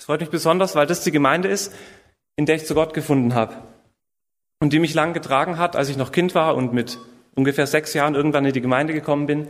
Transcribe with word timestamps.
Es 0.00 0.06
freut 0.06 0.20
mich 0.20 0.30
besonders, 0.30 0.74
weil 0.76 0.86
das 0.86 1.04
die 1.04 1.10
Gemeinde 1.10 1.48
ist, 1.48 1.74
in 2.34 2.46
der 2.46 2.56
ich 2.56 2.64
zu 2.64 2.74
Gott 2.74 2.94
gefunden 2.94 3.34
habe 3.34 3.54
und 4.58 4.72
die 4.72 4.78
mich 4.78 4.94
lang 4.94 5.12
getragen 5.12 5.58
hat, 5.58 5.76
als 5.76 5.90
ich 5.90 5.98
noch 5.98 6.10
Kind 6.10 6.34
war 6.34 6.54
und 6.54 6.72
mit 6.72 6.98
ungefähr 7.34 7.66
sechs 7.66 7.92
Jahren 7.92 8.14
irgendwann 8.14 8.46
in 8.46 8.54
die 8.54 8.62
Gemeinde 8.62 8.94
gekommen 8.94 9.26
bin 9.26 9.48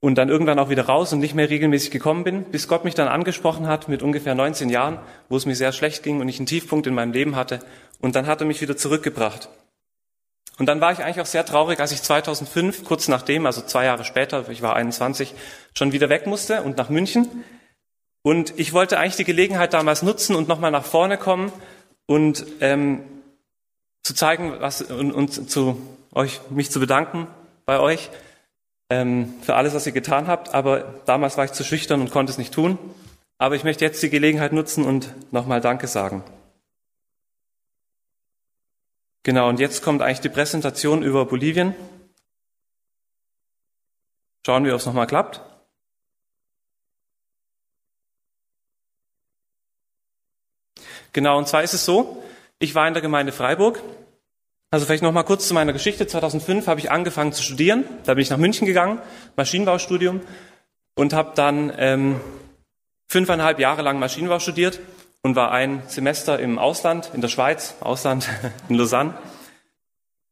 und 0.00 0.16
dann 0.16 0.30
irgendwann 0.30 0.58
auch 0.58 0.68
wieder 0.68 0.86
raus 0.86 1.12
und 1.12 1.20
nicht 1.20 1.36
mehr 1.36 1.48
regelmäßig 1.48 1.92
gekommen 1.92 2.24
bin, 2.24 2.42
bis 2.42 2.66
Gott 2.66 2.84
mich 2.84 2.96
dann 2.96 3.06
angesprochen 3.06 3.68
hat 3.68 3.86
mit 3.86 4.02
ungefähr 4.02 4.34
19 4.34 4.68
Jahren, 4.68 4.98
wo 5.28 5.36
es 5.36 5.46
mir 5.46 5.54
sehr 5.54 5.70
schlecht 5.70 6.02
ging 6.02 6.20
und 6.20 6.28
ich 6.28 6.40
einen 6.40 6.46
Tiefpunkt 6.46 6.88
in 6.88 6.94
meinem 6.94 7.12
Leben 7.12 7.36
hatte 7.36 7.60
und 8.00 8.16
dann 8.16 8.26
hat 8.26 8.40
er 8.40 8.48
mich 8.48 8.60
wieder 8.60 8.76
zurückgebracht. 8.76 9.48
Und 10.58 10.66
dann 10.66 10.80
war 10.80 10.90
ich 10.90 11.04
eigentlich 11.04 11.20
auch 11.20 11.26
sehr 11.26 11.46
traurig, 11.46 11.78
als 11.78 11.92
ich 11.92 12.02
2005, 12.02 12.82
kurz 12.82 13.06
nachdem, 13.06 13.46
also 13.46 13.62
zwei 13.62 13.84
Jahre 13.84 14.02
später, 14.02 14.48
ich 14.48 14.60
war 14.60 14.74
21, 14.74 15.34
schon 15.72 15.92
wieder 15.92 16.08
weg 16.08 16.26
musste 16.26 16.62
und 16.62 16.76
nach 16.76 16.88
München. 16.88 17.28
Und 18.22 18.58
ich 18.58 18.72
wollte 18.72 18.98
eigentlich 18.98 19.16
die 19.16 19.24
Gelegenheit 19.24 19.72
damals 19.72 20.02
nutzen 20.02 20.36
und 20.36 20.48
nochmal 20.48 20.70
nach 20.70 20.84
vorne 20.84 21.16
kommen 21.16 21.52
und 22.06 22.44
ähm, 22.60 23.02
zu 24.02 24.14
zeigen, 24.14 24.60
was 24.60 24.82
und, 24.82 25.12
und 25.12 25.50
zu 25.50 25.80
euch 26.12 26.40
mich 26.50 26.70
zu 26.70 26.80
bedanken 26.80 27.28
bei 27.64 27.80
euch 27.80 28.10
ähm, 28.90 29.32
für 29.42 29.54
alles, 29.54 29.74
was 29.74 29.86
ihr 29.86 29.92
getan 29.92 30.26
habt. 30.26 30.54
Aber 30.54 31.00
damals 31.06 31.36
war 31.36 31.44
ich 31.44 31.52
zu 31.52 31.64
schüchtern 31.64 32.00
und 32.00 32.10
konnte 32.10 32.30
es 32.30 32.38
nicht 32.38 32.52
tun. 32.52 32.78
Aber 33.38 33.54
ich 33.54 33.64
möchte 33.64 33.84
jetzt 33.84 34.02
die 34.02 34.10
Gelegenheit 34.10 34.52
nutzen 34.52 34.84
und 34.84 35.14
nochmal 35.32 35.60
Danke 35.62 35.86
sagen. 35.86 36.22
Genau, 39.22 39.48
und 39.48 39.60
jetzt 39.60 39.82
kommt 39.82 40.02
eigentlich 40.02 40.20
die 40.20 40.28
Präsentation 40.28 41.02
über 41.02 41.24
Bolivien. 41.26 41.74
Schauen 44.44 44.64
wir, 44.64 44.74
ob 44.74 44.80
es 44.80 44.86
nochmal 44.86 45.06
klappt. 45.06 45.42
Genau, 51.12 51.38
und 51.38 51.48
zwar 51.48 51.62
ist 51.62 51.74
es 51.74 51.84
so, 51.84 52.22
ich 52.58 52.74
war 52.74 52.86
in 52.86 52.94
der 52.94 53.02
Gemeinde 53.02 53.32
Freiburg. 53.32 53.82
Also 54.70 54.86
vielleicht 54.86 55.02
nochmal 55.02 55.24
kurz 55.24 55.48
zu 55.48 55.54
meiner 55.54 55.72
Geschichte. 55.72 56.06
2005 56.06 56.68
habe 56.68 56.78
ich 56.78 56.90
angefangen 56.90 57.32
zu 57.32 57.42
studieren. 57.42 57.84
Da 58.04 58.14
bin 58.14 58.22
ich 58.22 58.30
nach 58.30 58.36
München 58.36 58.66
gegangen, 58.66 59.00
Maschinenbaustudium, 59.36 60.20
und 60.94 61.12
habe 61.12 61.32
dann 61.34 61.72
ähm, 61.76 62.20
fünfeinhalb 63.08 63.58
Jahre 63.58 63.82
lang 63.82 63.98
Maschinenbau 63.98 64.38
studiert 64.38 64.78
und 65.22 65.34
war 65.34 65.50
ein 65.50 65.82
Semester 65.88 66.38
im 66.38 66.58
Ausland, 66.58 67.10
in 67.12 67.20
der 67.20 67.28
Schweiz, 67.28 67.74
Ausland, 67.80 68.28
in 68.68 68.76
Lausanne. 68.76 69.14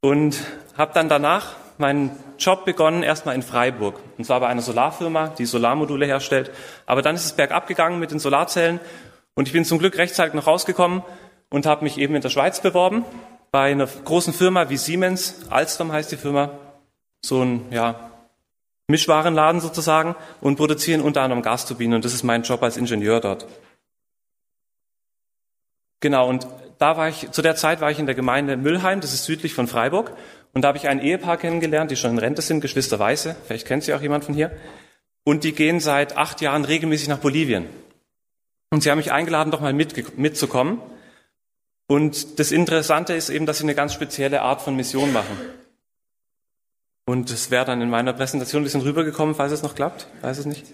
Und 0.01 0.39
habe 0.77 0.93
dann 0.95 1.09
danach 1.09 1.57
meinen 1.79 2.11
Job 2.39 2.65
begonnen, 2.65 3.03
erstmal 3.03 3.35
in 3.35 3.43
Freiburg. 3.43 3.99
Und 4.17 4.25
zwar 4.25 4.39
bei 4.41 4.47
einer 4.47 4.63
Solarfirma, 4.63 5.29
die 5.29 5.47
Solarmodule 5.47 6.07
herstellt. 6.07 6.53
Aber 6.87 7.03
dann 7.03 7.17
ist 7.17 7.25
es 7.25 7.33
bergab 7.33 7.67
gegangen 7.67 7.99
mit 7.99 8.13
den 8.13 8.21
Solarzellen 8.21 8.79
und 9.39 9.47
ich 9.47 9.53
bin 9.53 9.65
zum 9.65 9.79
Glück 9.79 9.97
rechtzeitig 9.97 10.35
noch 10.35 10.49
rausgekommen 10.49 11.05
und 11.49 11.65
habe 11.65 11.85
mich 11.85 11.97
eben 11.97 12.17
in 12.17 12.23
der 12.23 12.29
Schweiz 12.29 12.61
beworben, 12.61 13.05
bei 13.53 13.71
einer 13.71 13.87
großen 13.87 14.33
Firma 14.33 14.69
wie 14.69 14.77
Siemens, 14.77 15.47
Alstom 15.49 15.93
heißt 15.93 16.11
die 16.11 16.17
Firma, 16.17 16.59
so 17.25 17.45
ein 17.45 17.65
ja, 17.71 18.11
Mischwarenladen 18.89 19.61
sozusagen 19.61 20.17
und 20.41 20.57
produzieren 20.57 21.03
unter 21.03 21.23
anderem 21.23 21.45
Gasturbinen. 21.45 21.95
Und 21.95 22.05
das 22.05 22.15
ist 22.15 22.25
mein 22.25 22.43
Job 22.43 22.61
als 22.65 22.77
Ingenieur 22.77 23.21
dort. 23.21 23.47
Genau, 26.01 26.29
und 26.29 26.49
da 26.79 26.97
war 26.97 27.09
ich, 27.09 27.31
zu 27.31 27.41
der 27.41 27.55
Zeit 27.55 27.81
war 27.81 27.93
ich 27.93 28.01
in 28.01 28.07
der 28.07 28.17
Gemeinde 28.17 28.57
Müllheim, 28.57 29.01
das 29.01 29.15
ist 29.15 29.25
südlich 29.25 29.55
von 29.55 29.69
Freiburg, 29.69 30.11
und 30.53 30.63
da 30.63 30.69
habe 30.69 30.79
ich 30.79 30.89
ein 30.89 31.01
Ehepaar 31.01 31.37
kennengelernt, 31.37 31.93
die 31.93 31.97
schon 31.97 32.11
in 32.11 32.19
Rente 32.19 32.43
sind, 32.43 32.61
Geschwister 32.61 32.99
Weiße, 32.99 33.37
vielleicht 33.47 33.69
kennt 33.69 33.85
sie 33.85 33.95
auch 33.95 34.03
jemand 34.03 34.25
von 34.25 34.35
hier, 34.35 34.51
und 35.23 35.45
die 35.45 35.53
gehen 35.53 35.79
seit 35.79 36.17
acht 36.17 36.41
Jahren 36.41 36.65
regelmäßig 36.65 37.07
nach 37.07 37.19
Bolivien. 37.19 37.67
Und 38.71 38.83
sie 38.83 38.91
haben 38.91 38.99
mich 38.99 39.13
eingeladen, 39.13 39.51
doch 39.51 39.61
mal 39.61 39.73
mit, 39.73 40.19
mitzukommen. 40.19 40.81
Und 41.87 42.39
das 42.39 42.53
Interessante 42.53 43.15
ist 43.15 43.31
eben, 43.31 43.47
dass 43.47 43.59
sie 43.59 43.65
eine 43.65 43.75
ganz 43.75 43.95
spezielle 43.95 44.43
Art 44.43 44.61
von 44.61 44.77
Mission 44.77 45.13
machen. 45.13 45.39
Und 47.07 47.31
es 47.31 47.51
wäre 47.51 47.65
dann 47.65 47.81
in 47.81 47.89
meiner 47.89 48.13
Präsentation 48.13 48.61
ein 48.61 48.65
bisschen 48.65 48.83
rübergekommen, 48.83 49.35
falls 49.35 49.53
es 49.53 49.63
noch 49.63 49.75
klappt. 49.75 50.07
Weiß 50.21 50.37
es 50.37 50.45
nicht. 50.45 50.67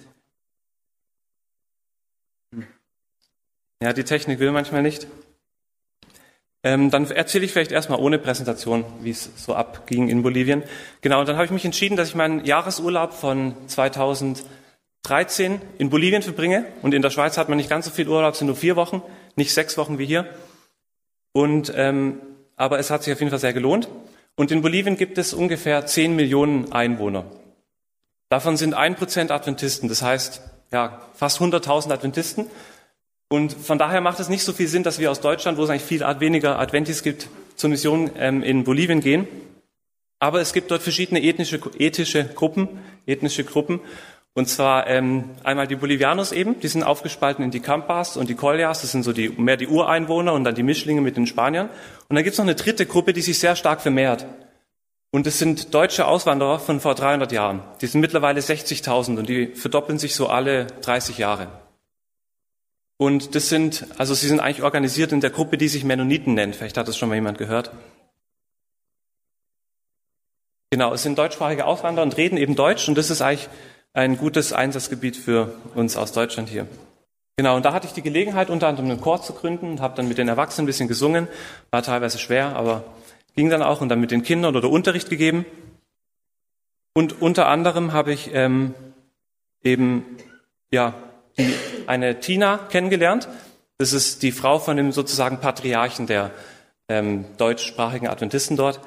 Ja, 3.80 3.92
die 3.92 4.02
Technik 4.02 4.40
will 4.40 4.50
manchmal 4.50 4.82
nicht. 4.82 5.06
Ähm, 6.64 6.90
dann 6.90 7.08
erzähle 7.10 7.44
ich 7.44 7.52
vielleicht 7.52 7.70
erstmal 7.70 8.00
ohne 8.00 8.18
Präsentation, 8.18 8.84
wie 9.02 9.10
es 9.10 9.30
so 9.36 9.54
abging 9.54 10.08
in 10.08 10.22
Bolivien. 10.22 10.64
Genau, 11.02 11.20
und 11.20 11.28
dann 11.28 11.36
habe 11.36 11.44
ich 11.44 11.50
mich 11.50 11.66
entschieden, 11.66 11.94
dass 11.94 12.08
ich 12.08 12.14
meinen 12.14 12.44
Jahresurlaub 12.44 13.12
von 13.12 13.54
2000 13.68 14.44
13 15.04 15.60
in 15.78 15.90
Bolivien 15.90 16.22
verbringe. 16.22 16.66
Und 16.82 16.92
in 16.92 17.02
der 17.02 17.10
Schweiz 17.10 17.38
hat 17.38 17.48
man 17.48 17.56
nicht 17.56 17.70
ganz 17.70 17.84
so 17.86 17.92
viel 17.92 18.08
Urlaub, 18.08 18.34
sind 18.36 18.48
nur 18.48 18.56
vier 18.56 18.76
Wochen, 18.76 19.02
nicht 19.36 19.54
sechs 19.54 19.78
Wochen 19.78 19.98
wie 19.98 20.06
hier. 20.06 20.26
Und, 21.32 21.72
ähm, 21.76 22.20
aber 22.56 22.78
es 22.78 22.90
hat 22.90 23.04
sich 23.04 23.12
auf 23.12 23.20
jeden 23.20 23.30
Fall 23.30 23.38
sehr 23.38 23.52
gelohnt. 23.52 23.88
Und 24.36 24.50
in 24.50 24.62
Bolivien 24.62 24.96
gibt 24.96 25.18
es 25.18 25.32
ungefähr 25.32 25.86
10 25.86 26.16
Millionen 26.16 26.72
Einwohner. 26.72 27.24
Davon 28.28 28.56
sind 28.56 28.74
ein 28.74 28.96
Prozent 28.96 29.30
Adventisten, 29.30 29.88
das 29.88 30.02
heißt 30.02 30.42
ja, 30.72 31.00
fast 31.14 31.40
100.000 31.40 31.92
Adventisten. 31.92 32.46
Und 33.28 33.52
von 33.52 33.78
daher 33.78 34.00
macht 34.00 34.20
es 34.20 34.28
nicht 34.28 34.44
so 34.44 34.52
viel 34.52 34.68
Sinn, 34.68 34.82
dass 34.82 34.98
wir 34.98 35.10
aus 35.10 35.20
Deutschland, 35.20 35.58
wo 35.58 35.64
es 35.64 35.70
eigentlich 35.70 35.82
viel 35.82 36.00
weniger 36.20 36.58
Adventis 36.58 37.02
gibt, 37.02 37.28
zur 37.56 37.70
Mission 37.70 38.10
ähm, 38.16 38.42
in 38.42 38.64
Bolivien 38.64 39.00
gehen. 39.00 39.28
Aber 40.18 40.40
es 40.40 40.52
gibt 40.52 40.70
dort 40.70 40.82
verschiedene 40.82 41.22
ethnische, 41.22 41.60
ethische 41.78 42.24
Gruppen, 42.24 42.68
ethnische 43.06 43.44
Gruppen. 43.44 43.80
Und 44.36 44.48
zwar 44.48 44.88
ähm, 44.88 45.30
einmal 45.44 45.68
die 45.68 45.76
Bolivianos 45.76 46.32
eben, 46.32 46.58
die 46.58 46.66
sind 46.66 46.82
aufgespalten 46.82 47.44
in 47.44 47.52
die 47.52 47.60
Campas 47.60 48.16
und 48.16 48.28
die 48.28 48.34
Collias, 48.34 48.80
das 48.80 48.90
sind 48.90 49.04
so 49.04 49.12
die, 49.12 49.28
mehr 49.28 49.56
die 49.56 49.68
Ureinwohner 49.68 50.32
und 50.32 50.42
dann 50.42 50.56
die 50.56 50.64
Mischlinge 50.64 51.00
mit 51.00 51.16
den 51.16 51.28
Spaniern. 51.28 51.70
Und 52.08 52.16
dann 52.16 52.24
gibt's 52.24 52.38
noch 52.38 52.44
eine 52.44 52.56
dritte 52.56 52.84
Gruppe, 52.84 53.12
die 53.12 53.22
sich 53.22 53.38
sehr 53.38 53.54
stark 53.54 53.80
vermehrt. 53.80 54.26
Und 55.12 55.26
das 55.26 55.38
sind 55.38 55.72
deutsche 55.72 56.08
Auswanderer 56.08 56.58
von 56.58 56.80
vor 56.80 56.96
300 56.96 57.30
Jahren. 57.30 57.62
Die 57.80 57.86
sind 57.86 58.00
mittlerweile 58.00 58.40
60.000 58.40 59.18
und 59.18 59.28
die 59.28 59.46
verdoppeln 59.54 60.00
sich 60.00 60.16
so 60.16 60.26
alle 60.26 60.66
30 60.66 61.18
Jahre. 61.18 61.46
Und 62.96 63.36
das 63.36 63.48
sind, 63.48 63.86
also 63.98 64.14
sie 64.14 64.26
sind 64.26 64.40
eigentlich 64.40 64.64
organisiert 64.64 65.12
in 65.12 65.20
der 65.20 65.30
Gruppe, 65.30 65.58
die 65.58 65.68
sich 65.68 65.84
Mennoniten 65.84 66.34
nennt. 66.34 66.56
Vielleicht 66.56 66.76
hat 66.76 66.88
das 66.88 66.98
schon 66.98 67.08
mal 67.08 67.14
jemand 67.14 67.38
gehört. 67.38 67.70
Genau, 70.70 70.92
es 70.92 71.04
sind 71.04 71.16
deutschsprachige 71.16 71.66
Auswanderer 71.66 72.04
und 72.04 72.16
reden 72.16 72.36
eben 72.36 72.56
Deutsch 72.56 72.88
und 72.88 72.98
das 72.98 73.10
ist 73.10 73.22
eigentlich 73.22 73.48
ein 73.94 74.18
gutes 74.18 74.52
Einsatzgebiet 74.52 75.16
für 75.16 75.54
uns 75.74 75.96
aus 75.96 76.12
Deutschland 76.12 76.48
hier. 76.48 76.66
Genau, 77.36 77.56
und 77.56 77.64
da 77.64 77.72
hatte 77.72 77.86
ich 77.86 77.92
die 77.92 78.02
Gelegenheit, 78.02 78.50
unter 78.50 78.68
anderem 78.68 78.90
einen 78.90 79.00
Chor 79.00 79.22
zu 79.22 79.32
gründen 79.32 79.70
und 79.70 79.80
habe 79.80 79.96
dann 79.96 80.08
mit 80.08 80.18
den 80.18 80.28
Erwachsenen 80.28 80.64
ein 80.64 80.66
bisschen 80.66 80.88
gesungen. 80.88 81.28
War 81.70 81.82
teilweise 81.82 82.18
schwer, 82.18 82.54
aber 82.54 82.84
ging 83.34 83.50
dann 83.50 83.62
auch 83.62 83.80
und 83.80 83.88
dann 83.88 84.00
mit 84.00 84.10
den 84.10 84.22
Kindern 84.22 84.54
oder 84.54 84.68
Unterricht 84.68 85.10
gegeben. 85.10 85.46
Und 86.92 87.22
unter 87.22 87.48
anderem 87.48 87.92
habe 87.92 88.12
ich 88.12 88.32
ähm, 88.32 88.74
eben 89.62 90.04
ja 90.70 90.94
die, 91.38 91.52
eine 91.86 92.20
Tina 92.20 92.58
kennengelernt. 92.58 93.28
Das 93.78 93.92
ist 93.92 94.22
die 94.22 94.30
Frau 94.30 94.60
von 94.60 94.76
dem 94.76 94.92
sozusagen 94.92 95.40
Patriarchen 95.40 96.06
der 96.06 96.30
ähm, 96.88 97.24
deutschsprachigen 97.36 98.06
Adventisten 98.06 98.56
dort. 98.56 98.80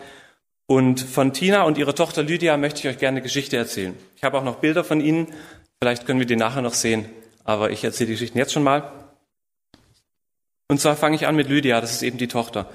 Und 0.68 1.00
von 1.00 1.32
Tina 1.32 1.64
und 1.64 1.78
ihrer 1.78 1.96
Tochter 1.96 2.24
Lydia 2.24 2.58
möchte 2.58 2.82
ich 2.82 2.88
euch 2.88 3.00
gerne 3.00 3.16
eine 3.16 3.22
Geschichte 3.22 3.56
erzählen. 3.56 3.98
Ich 4.18 4.24
habe 4.24 4.38
auch 4.38 4.44
noch 4.44 4.58
Bilder 4.58 4.84
von 4.84 5.00
ihnen. 5.00 5.34
Vielleicht 5.82 6.06
können 6.06 6.20
wir 6.20 6.28
die 6.28 6.36
nachher 6.36 6.62
noch 6.62 6.74
sehen. 6.74 7.06
Aber 7.46 7.72
ich 7.72 7.86
erzähle 7.86 8.08
die 8.08 8.14
Geschichten 8.14 8.38
jetzt 8.38 8.52
schon 8.52 8.64
mal. 8.64 8.92
Und 10.68 10.82
zwar 10.82 10.98
fange 10.98 11.16
ich 11.16 11.26
an 11.26 11.38
mit 11.38 11.48
Lydia. 11.48 11.80
Das 11.80 11.94
ist 11.94 12.04
eben 12.04 12.18
die 12.18 12.28
Tochter. 12.28 12.70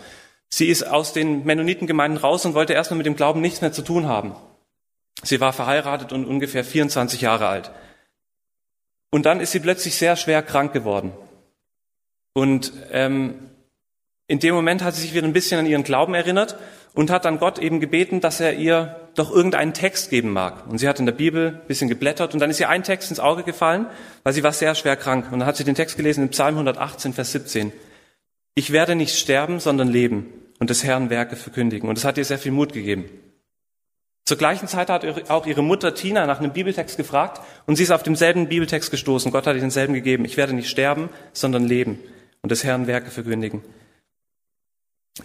Sie 0.48 0.68
ist 0.68 0.84
aus 0.84 1.12
den 1.12 1.44
Mennonitengemeinden 1.44 2.18
raus 2.18 2.46
und 2.46 2.54
wollte 2.54 2.72
erstmal 2.72 2.96
mit 2.96 3.06
dem 3.06 3.16
Glauben 3.16 3.42
nichts 3.42 3.60
mehr 3.60 3.72
zu 3.72 3.82
tun 3.82 4.06
haben. 4.06 4.34
Sie 5.22 5.40
war 5.40 5.52
verheiratet 5.52 6.12
und 6.12 6.24
ungefähr 6.24 6.64
24 6.64 7.20
Jahre 7.20 7.48
alt. 7.48 7.70
Und 9.10 9.26
dann 9.26 9.40
ist 9.40 9.52
sie 9.52 9.60
plötzlich 9.60 9.96
sehr 9.96 10.16
schwer 10.16 10.42
krank 10.42 10.72
geworden. 10.72 11.12
Und 12.32 12.72
ähm, 12.90 13.50
in 14.26 14.38
dem 14.38 14.54
Moment 14.54 14.82
hat 14.82 14.94
sie 14.94 15.02
sich 15.02 15.12
wieder 15.12 15.26
ein 15.26 15.34
bisschen 15.34 15.60
an 15.60 15.66
ihren 15.66 15.84
Glauben 15.84 16.14
erinnert 16.14 16.56
und 16.94 17.10
hat 17.10 17.24
dann 17.24 17.38
Gott 17.38 17.58
eben 17.58 17.80
gebeten, 17.80 18.20
dass 18.20 18.40
er 18.40 18.54
ihr 18.54 18.96
doch 19.14 19.30
irgendeinen 19.30 19.74
Text 19.74 20.10
geben 20.10 20.32
mag. 20.32 20.66
Und 20.68 20.78
sie 20.78 20.88
hat 20.88 20.98
in 20.98 21.06
der 21.06 21.12
Bibel 21.12 21.48
ein 21.48 21.66
bisschen 21.66 21.88
geblättert 21.88 22.34
und 22.34 22.40
dann 22.40 22.50
ist 22.50 22.60
ihr 22.60 22.68
ein 22.68 22.82
Text 22.82 23.10
ins 23.10 23.20
Auge 23.20 23.42
gefallen, 23.42 23.86
weil 24.22 24.32
sie 24.32 24.42
war 24.42 24.52
sehr 24.52 24.74
schwer 24.74 24.96
krank. 24.96 25.26
Und 25.30 25.40
dann 25.40 25.46
hat 25.46 25.56
sie 25.56 25.64
den 25.64 25.74
Text 25.74 25.96
gelesen 25.96 26.24
in 26.24 26.30
Psalm 26.30 26.54
118, 26.54 27.12
Vers 27.12 27.32
17. 27.32 27.72
Ich 28.54 28.72
werde 28.72 28.94
nicht 28.94 29.18
sterben, 29.18 29.60
sondern 29.60 29.88
leben 29.88 30.26
und 30.58 30.70
des 30.70 30.84
Herrn 30.84 31.10
Werke 31.10 31.36
verkündigen. 31.36 31.88
Und 31.88 31.98
das 31.98 32.04
hat 32.04 32.18
ihr 32.18 32.24
sehr 32.24 32.38
viel 32.38 32.52
Mut 32.52 32.72
gegeben. 32.72 33.06
Zur 34.24 34.36
gleichen 34.36 34.68
Zeit 34.68 34.88
hat 34.88 35.30
auch 35.30 35.46
ihre 35.46 35.62
Mutter 35.62 35.94
Tina 35.94 36.26
nach 36.26 36.38
einem 36.38 36.52
Bibeltext 36.52 36.96
gefragt 36.96 37.40
und 37.66 37.76
sie 37.76 37.82
ist 37.82 37.90
auf 37.90 38.04
demselben 38.04 38.48
Bibeltext 38.48 38.90
gestoßen. 38.90 39.32
Gott 39.32 39.46
hat 39.46 39.56
ihr 39.56 39.60
denselben 39.60 39.94
gegeben. 39.94 40.24
Ich 40.24 40.36
werde 40.36 40.52
nicht 40.52 40.70
sterben, 40.70 41.08
sondern 41.32 41.64
leben 41.64 41.98
und 42.40 42.52
des 42.52 42.62
Herrn 42.62 42.86
Werke 42.86 43.10
verkündigen. 43.10 43.62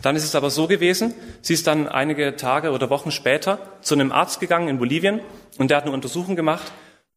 Dann 0.02 0.16
ist 0.16 0.26
es 0.26 0.36
aber 0.36 0.50
so 0.50 0.68
gewesen, 0.68 1.14
sie 1.42 1.54
ist 1.54 1.66
dann 1.66 1.88
einige 1.88 2.36
Tage 2.36 2.72
oder 2.72 2.90
Wochen 2.90 3.12
später 3.12 3.60
zu 3.82 3.96
einem 3.96 4.12
Arzt 4.12 4.40
gegangen 4.40 4.68
in 4.68 4.80
Bolivien 4.80 5.22
und 5.58 5.70
der 5.70 5.78
hat 5.78 5.86
eine 5.86 5.94
Untersuchung 5.94 6.36
gemacht 6.36 6.72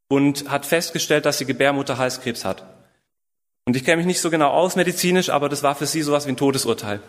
und 0.09 0.49
hat 0.49 0.67
festgestellt, 0.67 1.27
dass 1.27 1.39
sie 1.39 1.47
Gebärmutterhalskrebs 1.47 2.45
hat. 2.45 2.65
Und 3.65 3.77
ich 3.77 3.85
kenne 3.85 3.99
mich 3.99 4.07
nicht 4.07 4.21
so 4.21 4.31
genau 4.31 4.51
aus 4.51 4.77
medizinisch, 4.77 5.31
aber 5.31 5.49
das 5.49 5.63
war 5.63 5.75
für 5.75 5.87
sie 5.87 6.03
sowas 6.03 6.27
wie 6.27 6.31
ein 6.31 6.37
Todesurteil. 6.37 7.01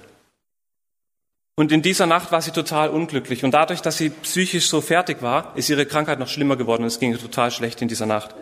Und 1.56 1.72
in 1.72 1.81
dieser 1.81 2.08
Nacht 2.08 2.31
war 2.31 2.42
sie 2.42 2.52
total 2.52 2.90
unglücklich. 2.90 3.44
Und 3.44 3.52
dadurch, 3.52 3.81
dass 3.81 3.98
sie 3.98 4.10
psychisch 4.10 4.68
so 4.68 4.81
fertig 4.81 5.22
war, 5.22 5.56
ist 5.56 5.69
ihre 5.69 5.86
Krankheit 5.86 6.18
noch 6.18 6.28
schlimmer 6.28 6.56
geworden 6.56 6.84
und 6.84 6.88
es 6.88 7.00
ging 7.00 7.16
total 7.18 7.52
schlecht 7.52 7.81
in 7.81 7.88
dieser 7.88 8.06
Nacht. 8.06 8.34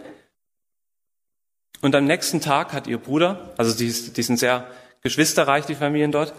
Und 1.82 1.96
am 1.96 2.06
nächsten 2.06 2.40
Tag 2.40 2.72
hat 2.74 2.88
ihr 2.88 2.98
Bruder, 2.98 3.54
also 3.58 3.76
die, 3.76 3.92
die 3.92 4.24
sind 4.24 4.38
sehr 4.38 4.68
geschwisterreich, 5.02 5.66
die 5.66 5.76
Familien 5.76 6.12
dort, 6.12 6.34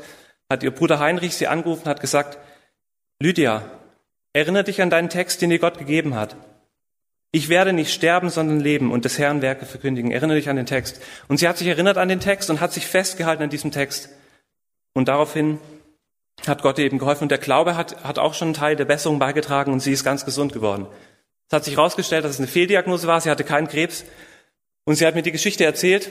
hat 0.50 0.62
ihr 0.62 0.73
Bruder 0.73 0.99
Heinrich 0.99 1.37
sie 1.37 1.47
angerufen 1.47 1.85
und 1.85 1.88
hat 1.88 2.00
gesagt, 2.00 2.38
Lydia, 3.20 3.62
erinnere 4.32 4.64
dich 4.64 4.82
an 4.82 4.91
deinen 4.91 5.08
Text, 5.08 5.41
den 5.41 5.50
dir 5.50 5.61
Gott 5.61 5.79
gegeben 5.79 6.14
hat. 6.14 6.37
Ich 7.32 7.49
werde 7.49 7.73
nicht 7.73 7.94
sterben, 7.94 8.29
sondern 8.29 8.58
leben 8.58 8.91
und 8.91 9.05
des 9.05 9.19
Herrn 9.19 9.41
Werke 9.41 9.64
verkündigen. 9.64 10.11
Erinnere 10.11 10.37
dich 10.37 10.49
an 10.49 10.56
den 10.56 10.67
Text. 10.67 11.00
Und 11.29 11.38
sie 11.38 11.47
hat 11.47 11.58
sich 11.58 11.69
erinnert 11.69 11.97
an 11.97 12.08
den 12.08 12.19
Text 12.19 12.50
und 12.50 12.61
hat 12.61 12.73
sich 12.73 12.87
festgehalten 12.87 13.44
an 13.44 13.50
diesem 13.50 13.70
Text. 13.70 14.08
Und 14.94 15.06
daraufhin 15.06 15.61
hat 16.44 16.62
Gott 16.62 16.81
eben 16.81 16.99
geholfen. 16.99 17.25
Und 17.25 17.31
der 17.31 17.38
Glaube 17.38 17.76
hat, 17.76 18.03
hat 18.03 18.19
auch 18.19 18.35
schon 18.35 18.49
einen 18.49 18.55
Teil 18.55 18.75
der 18.75 18.85
Besserung 18.85 19.20
beigetragen 19.20 19.73
und 19.73 19.79
sie 19.79 19.93
ist 19.93 20.03
ganz 20.03 20.25
gesund 20.25 20.53
geworden. 20.53 20.88
Es 21.46 21.55
hat 21.55 21.64
sich 21.64 21.76
herausgestellt, 21.76 22.25
dass 22.25 22.32
es 22.32 22.38
eine 22.38 22.49
Fehldiagnose 22.49 23.06
war. 23.06 23.20
Sie 23.20 23.31
hatte 23.31 23.44
keinen 23.44 23.69
Krebs. 23.69 24.05
Und 24.85 24.96
sie 24.96 25.06
hat 25.06 25.14
mir 25.14 25.23
die 25.23 25.31
Geschichte 25.31 25.64
erzählt, 25.64 26.11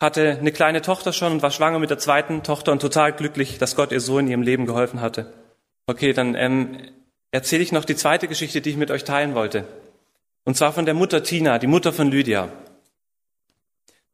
hatte 0.00 0.38
eine 0.38 0.50
kleine 0.50 0.80
Tochter 0.80 1.12
schon 1.12 1.32
und 1.32 1.42
war 1.42 1.50
schwanger 1.50 1.78
mit 1.78 1.90
der 1.90 1.98
zweiten 1.98 2.42
Tochter 2.42 2.72
und 2.72 2.80
total 2.80 3.12
glücklich, 3.12 3.58
dass 3.58 3.76
Gott 3.76 3.92
ihr 3.92 4.00
so 4.00 4.18
in 4.18 4.28
ihrem 4.28 4.42
Leben 4.42 4.66
geholfen 4.66 5.00
hatte. 5.00 5.32
Okay, 5.86 6.12
dann 6.12 6.34
ähm, 6.34 6.78
erzähle 7.30 7.62
ich 7.62 7.72
noch 7.72 7.84
die 7.84 7.96
zweite 7.96 8.26
Geschichte, 8.26 8.60
die 8.60 8.70
ich 8.70 8.76
mit 8.76 8.90
euch 8.90 9.04
teilen 9.04 9.34
wollte. 9.34 9.66
Und 10.44 10.56
zwar 10.56 10.72
von 10.72 10.86
der 10.86 10.94
Mutter 10.94 11.22
Tina, 11.22 11.58
die 11.58 11.66
Mutter 11.66 11.92
von 11.92 12.10
Lydia. 12.10 12.48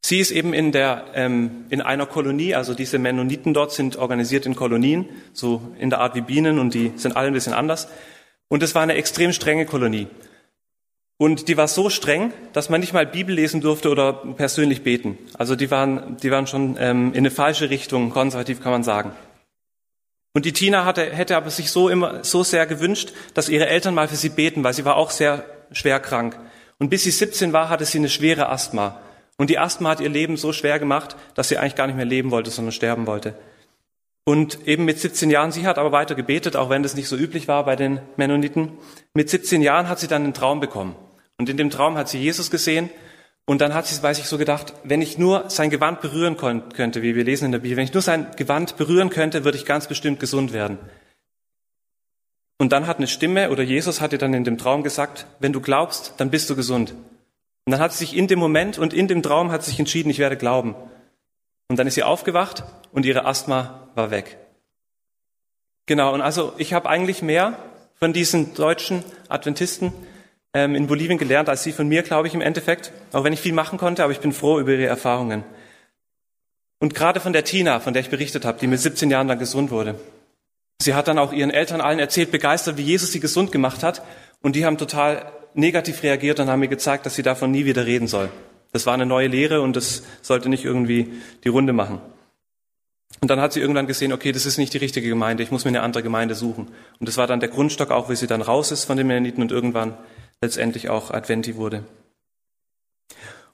Sie 0.00 0.19
ist 0.19 0.31
eben 0.31 0.53
in, 0.55 0.73
der, 0.73 1.06
ähm, 1.15 1.67
in 1.69 1.81
einer 1.81 2.06
Kolonie, 2.06 2.55
also 2.55 2.75
diese 2.75 2.99
Mennoniten 2.99 3.55
dort 3.55 3.73
sind 3.73 3.97
organisiert 3.97 4.47
in 4.47 4.55
Kolonien, 4.55 5.09
so 5.33 5.75
in 5.79 5.91
der 5.91 6.00
Art 6.00 6.15
wie 6.15 6.21
Bienen 6.21 6.59
und 6.59 6.75
die 6.75 6.93
sind 6.97 7.17
alle 7.17 7.29
ein 7.29 7.33
bisschen 7.33 7.55
anders. 7.55 7.88
Und 8.49 8.62
es 8.62 8.75
war 8.75 8.83
eine 8.83 8.94
extrem 8.94 9.33
strenge 9.33 9.67
Kolonie. 9.67 10.06
Und 11.19 11.49
die 11.49 11.57
war 11.57 11.67
so 11.67 11.89
streng, 11.89 12.33
dass 12.53 12.69
man 12.69 12.81
nicht 12.81 12.93
mal 12.93 13.07
Bibel 13.07 13.35
lesen 13.35 13.63
durfte 13.63 13.89
oder 13.89 14.13
persönlich 14.13 14.83
beten. 14.83 15.19
Also 15.39 15.57
die 15.57 15.71
waren, 15.71 16.19
die 16.19 16.31
waren 16.31 16.47
schon 16.47 16.77
ähm, 16.79 17.13
in 17.13 17.19
eine 17.21 17.31
falsche 17.31 17.71
Richtung, 17.71 18.11
konservativ 18.11 18.63
kann 18.63 18.73
man 18.73 18.83
sagen. 18.83 19.13
Und 20.35 20.45
die 20.45 20.53
Tina 20.53 20.85
hatte, 20.85 21.11
hätte 21.11 21.35
aber 21.35 21.49
sich 21.49 21.71
so 21.71 21.89
immer 21.89 22.23
so 22.23 22.45
sehr 22.45 22.67
gewünscht, 22.67 23.15
dass 23.33 23.49
ihre 23.49 23.69
Eltern 23.69 23.95
mal 23.95 24.09
für 24.09 24.17
sie 24.17 24.29
beten, 24.29 24.63
weil 24.63 24.75
sie 24.75 24.85
war 24.85 24.97
auch 24.97 25.11
sehr 25.11 25.47
schwer 25.73 25.99
krank. 26.01 26.39
Und 26.79 26.91
bis 26.91 27.05
sie 27.05 27.11
17 27.11 27.55
war, 27.55 27.71
hatte 27.71 27.87
sie 27.87 27.97
eine 27.97 28.11
schwere 28.11 28.51
Asthma. 28.51 29.01
Und 29.39 29.49
die 29.49 29.59
Asthma 29.59 29.89
hat 29.89 30.01
ihr 30.01 30.11
Leben 30.11 30.37
so 30.37 30.53
schwer 30.53 30.79
gemacht, 30.79 31.17
dass 31.35 31.49
sie 31.49 31.57
eigentlich 31.57 31.75
gar 31.75 31.87
nicht 31.87 31.97
mehr 31.97 32.05
leben 32.05 32.31
wollte, 32.31 32.51
sondern 32.51 32.73
sterben 32.73 33.07
wollte. 33.07 33.35
Und 34.25 34.67
eben 34.67 34.85
mit 34.85 34.99
17 34.99 35.31
Jahren, 35.31 35.53
sie 35.53 35.67
hat 35.67 35.79
aber 35.79 35.93
weiter 35.93 36.15
gebetet, 36.15 36.57
auch 36.57 36.69
wenn 36.69 36.83
das 36.83 36.97
nicht 36.97 37.09
so 37.09 37.17
üblich 37.17 37.49
war 37.49 37.65
bei 37.65 37.77
den 37.77 38.01
Mennoniten. 38.17 38.73
Mit 39.15 39.31
17 39.31 39.62
Jahren 39.62 39.89
hat 39.89 40.01
sie 40.01 40.09
dann 40.09 40.25
einen 40.25 40.35
Traum 40.35 40.61
bekommen. 40.61 40.97
Und 41.38 41.49
in 41.49 41.56
dem 41.56 41.71
Traum 41.71 41.97
hat 41.97 42.09
sie 42.09 42.19
Jesus 42.19 42.50
gesehen. 42.50 42.91
Und 43.44 43.61
dann 43.61 43.75
hat 43.75 43.87
sie 43.87 44.00
bei 44.00 44.12
sich 44.12 44.27
so 44.27 44.38
gedacht, 44.38 44.75
wenn 44.83 45.03
ich 45.03 45.19
nur 45.19 45.49
sein 45.50 45.71
Gewand 45.71 46.00
berühren 46.00 46.37
könnte, 46.37 47.03
wie 47.03 47.15
wir 47.15 47.25
lesen 47.25 47.47
in 47.47 47.53
der 47.53 47.61
Bibel, 47.61 47.77
wenn 47.77 47.85
ich 47.85 47.94
nur 47.94 48.03
sein 48.03 48.27
Gewand 48.37 48.77
berühren 48.77 49.11
könnte, 49.11 49.44
würde 49.44 49.56
ich 49.56 49.65
ganz 49.65 49.87
bestimmt 49.87 50.19
gesund 50.19 50.53
werden. 50.53 50.79
Und 52.59 52.73
dann 52.73 52.87
hat 52.87 52.97
eine 52.97 53.06
Stimme 53.06 53.50
oder 53.50 53.62
Jesus 53.62 54.00
hat 54.00 54.12
ihr 54.12 54.19
dann 54.19 54.35
in 54.35 54.44
dem 54.44 54.59
Traum 54.59 54.83
gesagt, 54.83 55.27
wenn 55.38 55.53
du 55.53 55.61
glaubst, 55.61 56.15
dann 56.17 56.31
bist 56.31 56.49
du 56.50 56.56
gesund. 56.56 56.93
Und 57.67 57.73
dann 57.73 57.81
hat 57.81 57.93
sie 57.93 57.99
sich 57.99 58.17
in 58.17 58.29
dem 58.29 58.38
Moment 58.38 58.79
und 58.79 58.94
in 58.94 59.09
dem 59.09 59.23
Traum 59.23 59.53
hat 59.53 59.62
sie 59.62 59.71
sich 59.71 59.79
entschieden, 59.79 60.11
ich 60.11 60.19
werde 60.19 60.37
glauben. 60.37 60.75
Und 61.69 61.79
dann 61.79 61.87
ist 61.87 61.94
sie 61.94 62.03
aufgewacht 62.03 62.65
und 62.93 63.05
ihre 63.05 63.27
Asthma 63.27 63.88
war 63.94 64.11
weg. 64.11 64.38
Genau, 65.87 66.15
und 66.15 66.21
also 66.21 66.53
ich 66.59 66.73
habe 66.73 66.88
eigentlich 66.88 67.23
mehr 67.23 67.59
von 67.94 68.12
diesen 68.12 68.55
deutschen 68.55 69.05
Adventisten 69.29 69.93
ähm, 70.56 70.75
in 70.75 70.87
Bolivien 70.87 71.19
gelernt 71.19 71.50
als 71.50 71.64
sie 71.64 71.73
von 71.73 71.87
mir, 71.87 72.03
glaube 72.03 72.29
ich, 72.29 72.35
im 72.35 72.41
Endeffekt. 72.41 72.91
Auch 73.12 73.25
wenn 73.25 73.35
ich 73.35 73.41
viel 73.41 73.53
machen 73.53 73.79
konnte, 73.79 74.03
aber 74.03 74.12
ich 74.12 74.20
bin 74.20 74.32
froh 74.32 74.58
über 74.58 74.73
ihre 74.73 74.87
Erfahrungen. 74.87 75.44
Und 76.79 76.94
gerade 76.94 77.20
von 77.20 77.35
der 77.35 77.44
Tina, 77.44 77.79
von 77.79 77.93
der 77.93 78.00
ich 78.00 78.08
berichtet 78.08 78.47
habe, 78.47 78.58
die 78.58 78.67
mit 78.67 78.81
17 78.81 79.11
Jahren 79.11 79.29
dann 79.29 79.38
gesund 79.38 79.70
wurde. 79.70 80.00
Sie 80.81 80.94
hat 80.94 81.08
dann 81.08 81.19
auch 81.19 81.35
ihren 81.35 81.50
Eltern 81.50 81.82
allen 81.82 81.99
erzählt, 81.99 82.31
begeistert, 82.31 82.79
wie 82.79 82.82
Jesus 82.82 83.12
sie 83.12 83.20
gesund 83.20 83.53
gemacht 83.53 83.82
hat. 83.82 84.03
Und 84.41 84.56
die 84.56 84.64
haben 84.64 84.79
total 84.79 85.31
negativ 85.53 86.03
reagiert 86.03 86.41
und 86.41 86.49
haben 86.49 86.61
mir 86.61 86.69
gezeigt, 86.69 87.05
dass 87.05 87.17
sie 87.17 87.23
davon 87.23 87.50
nie 87.50 87.67
wieder 87.67 87.85
reden 87.85 88.09
soll. 88.09 88.31
Das 88.73 88.87
war 88.87 88.94
eine 88.94 89.05
neue 89.05 89.29
Lehre 89.29 89.61
und 89.61 89.76
das 89.76 90.05
sollte 90.23 90.49
nicht 90.49 90.64
irgendwie 90.64 91.12
die 91.44 91.49
Runde 91.49 91.75
machen. 91.75 92.00
Und 93.20 93.29
dann 93.29 93.41
hat 93.41 93.52
sie 93.52 93.61
irgendwann 93.61 93.87
gesehen, 93.87 94.12
okay, 94.12 94.32
das 94.32 94.47
ist 94.47 94.56
nicht 94.56 94.73
die 94.73 94.79
richtige 94.79 95.09
Gemeinde, 95.09 95.43
ich 95.43 95.50
muss 95.50 95.64
mir 95.64 95.70
eine 95.70 95.82
andere 95.82 96.02
Gemeinde 96.02 96.35
suchen. 96.35 96.69
Und 96.99 97.09
das 97.09 97.17
war 97.19 97.26
dann 97.26 97.41
der 97.41 97.49
Grundstock, 97.50 97.91
auch 97.91 98.09
wie 98.09 98.17
sie 98.17 98.26
dann 98.26 98.43
raus 98.43 98.73
ist 98.73 98.85
von 98.85 98.97
den 98.97 99.06
Mennoniten 99.06 99.43
und 99.43 99.52
irgendwann 99.52 99.97
letztendlich 100.47 100.89
auch 100.89 101.11
Adventi 101.11 101.57
wurde. 101.57 101.85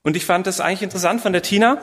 Und 0.02 0.16
ich 0.16 0.26
fand 0.26 0.46
das 0.46 0.60
eigentlich 0.60 0.82
interessant 0.82 1.20
von 1.20 1.32
der 1.32 1.42
Tina. 1.42 1.80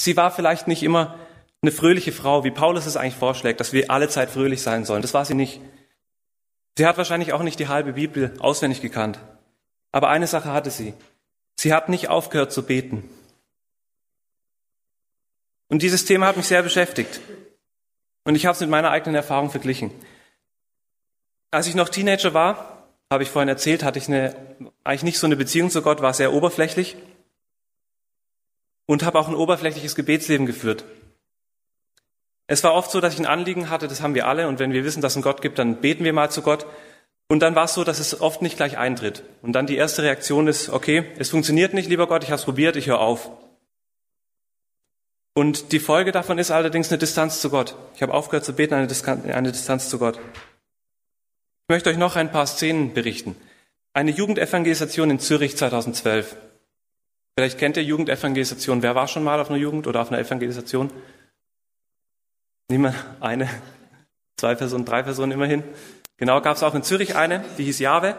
Sie 0.00 0.16
war 0.16 0.30
vielleicht 0.30 0.68
nicht 0.68 0.82
immer 0.82 1.18
eine 1.62 1.72
fröhliche 1.72 2.12
Frau, 2.12 2.44
wie 2.44 2.50
Paulus 2.50 2.86
es 2.86 2.96
eigentlich 2.96 3.16
vorschlägt, 3.16 3.60
dass 3.60 3.72
wir 3.72 3.90
alle 3.90 4.08
Zeit 4.08 4.30
fröhlich 4.30 4.62
sein 4.62 4.84
sollen. 4.84 5.02
Das 5.02 5.14
war 5.14 5.24
sie 5.24 5.34
nicht. 5.34 5.60
Sie 6.76 6.86
hat 6.86 6.96
wahrscheinlich 6.96 7.32
auch 7.32 7.42
nicht 7.42 7.58
die 7.58 7.68
halbe 7.68 7.94
Bibel 7.94 8.34
auswendig 8.38 8.80
gekannt. 8.80 9.18
Aber 9.92 10.08
eine 10.08 10.26
Sache 10.26 10.52
hatte 10.52 10.70
sie. 10.70 10.94
Sie 11.56 11.72
hat 11.72 11.88
nicht 11.88 12.08
aufgehört 12.08 12.52
zu 12.52 12.64
beten. 12.64 13.08
Und 15.68 15.82
dieses 15.82 16.04
Thema 16.04 16.26
hat 16.26 16.36
mich 16.36 16.46
sehr 16.46 16.62
beschäftigt. 16.62 17.20
Und 18.24 18.34
ich 18.34 18.46
habe 18.46 18.54
es 18.54 18.60
mit 18.60 18.70
meiner 18.70 18.90
eigenen 18.90 19.16
Erfahrung 19.16 19.50
verglichen. 19.50 19.90
Als 21.50 21.66
ich 21.66 21.74
noch 21.74 21.88
Teenager 21.88 22.34
war, 22.34 22.75
habe 23.10 23.22
ich 23.22 23.30
vorhin 23.30 23.48
erzählt, 23.48 23.84
hatte 23.84 23.98
ich 23.98 24.08
eine, 24.08 24.34
eigentlich 24.84 25.04
nicht 25.04 25.18
so 25.18 25.26
eine 25.26 25.36
Beziehung 25.36 25.70
zu 25.70 25.82
Gott, 25.82 26.02
war 26.02 26.14
sehr 26.14 26.32
oberflächlich 26.32 26.96
und 28.86 29.04
habe 29.04 29.18
auch 29.18 29.28
ein 29.28 29.34
oberflächliches 29.34 29.94
Gebetsleben 29.94 30.46
geführt. 30.46 30.84
Es 32.48 32.62
war 32.62 32.74
oft 32.74 32.90
so, 32.90 33.00
dass 33.00 33.14
ich 33.14 33.20
ein 33.20 33.26
Anliegen 33.26 33.70
hatte, 33.70 33.88
das 33.88 34.00
haben 34.00 34.14
wir 34.14 34.28
alle, 34.28 34.46
und 34.46 34.58
wenn 34.58 34.72
wir 34.72 34.84
wissen, 34.84 35.00
dass 35.00 35.12
es 35.12 35.16
einen 35.16 35.24
Gott 35.24 35.42
gibt, 35.42 35.58
dann 35.58 35.80
beten 35.80 36.04
wir 36.04 36.12
mal 36.12 36.30
zu 36.30 36.42
Gott. 36.42 36.66
Und 37.28 37.40
dann 37.40 37.56
war 37.56 37.64
es 37.64 37.74
so, 37.74 37.82
dass 37.82 37.98
es 37.98 38.20
oft 38.20 38.40
nicht 38.40 38.56
gleich 38.56 38.78
eintritt. 38.78 39.24
Und 39.42 39.52
dann 39.52 39.66
die 39.66 39.76
erste 39.76 40.04
Reaktion 40.04 40.46
ist, 40.46 40.68
okay, 40.68 41.04
es 41.18 41.30
funktioniert 41.30 41.74
nicht, 41.74 41.88
lieber 41.88 42.06
Gott, 42.06 42.22
ich 42.22 42.30
habe 42.30 42.38
es 42.38 42.44
probiert, 42.44 42.76
ich 42.76 42.86
höre 42.86 43.00
auf. 43.00 43.30
Und 45.34 45.72
die 45.72 45.80
Folge 45.80 46.12
davon 46.12 46.38
ist 46.38 46.52
allerdings 46.52 46.88
eine 46.88 46.98
Distanz 46.98 47.40
zu 47.40 47.50
Gott. 47.50 47.74
Ich 47.96 48.02
habe 48.02 48.14
aufgehört 48.14 48.44
zu 48.44 48.54
beten, 48.54 48.74
eine 48.74 48.86
Distanz, 48.86 49.24
eine 49.26 49.50
Distanz 49.50 49.88
zu 49.88 49.98
Gott. 49.98 50.20
Ich 51.68 51.74
möchte 51.74 51.90
euch 51.90 51.96
noch 51.96 52.14
ein 52.14 52.30
paar 52.30 52.46
Szenen 52.46 52.94
berichten. 52.94 53.34
Eine 53.92 54.12
Jugendevangelisation 54.12 55.10
in 55.10 55.18
Zürich 55.18 55.56
2012. 55.56 56.36
Vielleicht 57.36 57.58
kennt 57.58 57.76
ihr 57.76 57.82
Jugendevangelisation. 57.82 58.82
Wer 58.82 58.94
war 58.94 59.08
schon 59.08 59.24
mal 59.24 59.40
auf 59.40 59.50
einer 59.50 59.58
Jugend 59.58 59.88
oder 59.88 60.00
auf 60.00 60.12
einer 60.12 60.20
Evangelisation? 60.20 60.92
Niemand? 62.68 62.94
Eine, 63.18 63.50
zwei 64.36 64.54
Personen, 64.54 64.84
drei 64.84 65.02
Personen 65.02 65.32
immerhin. 65.32 65.64
Genau, 66.18 66.40
gab 66.40 66.56
es 66.56 66.62
auch 66.62 66.76
in 66.76 66.84
Zürich 66.84 67.16
eine, 67.16 67.44
die 67.58 67.64
hieß 67.64 67.80
Jahwe. 67.80 68.16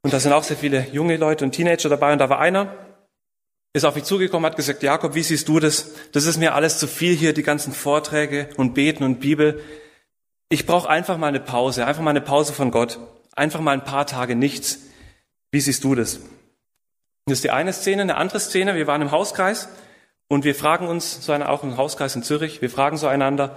Und 0.00 0.14
da 0.14 0.18
sind 0.18 0.32
auch 0.32 0.42
sehr 0.42 0.56
viele 0.56 0.86
junge 0.92 1.18
Leute 1.18 1.44
und 1.44 1.52
Teenager 1.52 1.90
dabei. 1.90 2.14
Und 2.14 2.20
da 2.20 2.30
war 2.30 2.40
einer, 2.40 2.74
ist 3.74 3.84
auf 3.84 3.96
mich 3.96 4.04
zugekommen, 4.04 4.50
hat 4.50 4.56
gesagt, 4.56 4.82
Jakob, 4.82 5.14
wie 5.14 5.22
siehst 5.22 5.46
du 5.48 5.60
das? 5.60 5.92
Das 6.12 6.24
ist 6.24 6.38
mir 6.38 6.54
alles 6.54 6.78
zu 6.78 6.88
viel 6.88 7.14
hier, 7.14 7.34
die 7.34 7.42
ganzen 7.42 7.74
Vorträge 7.74 8.48
und 8.56 8.72
Beten 8.72 9.04
und 9.04 9.20
Bibel. 9.20 9.62
Ich 10.48 10.66
brauche 10.66 10.88
einfach 10.88 11.16
mal 11.18 11.28
eine 11.28 11.40
Pause, 11.40 11.86
einfach 11.86 12.02
mal 12.02 12.10
eine 12.10 12.20
Pause 12.20 12.52
von 12.52 12.70
Gott, 12.70 12.98
einfach 13.34 13.60
mal 13.60 13.72
ein 13.72 13.84
paar 13.84 14.06
Tage 14.06 14.36
nichts. 14.36 14.80
Wie 15.50 15.60
siehst 15.60 15.82
du 15.84 15.94
das? 15.94 16.20
Das 17.26 17.38
ist 17.38 17.44
die 17.44 17.50
eine 17.50 17.72
Szene. 17.72 18.02
Eine 18.02 18.16
andere 18.16 18.38
Szene, 18.38 18.76
wir 18.76 18.86
waren 18.86 19.02
im 19.02 19.10
Hauskreis 19.10 19.68
und 20.28 20.44
wir 20.44 20.54
fragen 20.54 20.86
uns, 20.86 21.24
so 21.24 21.32
einer 21.32 21.50
auch 21.50 21.64
im 21.64 21.76
Hauskreis 21.76 22.14
in 22.14 22.22
Zürich, 22.22 22.62
wir 22.62 22.70
fragen 22.70 22.96
so 22.96 23.08
einander, 23.08 23.56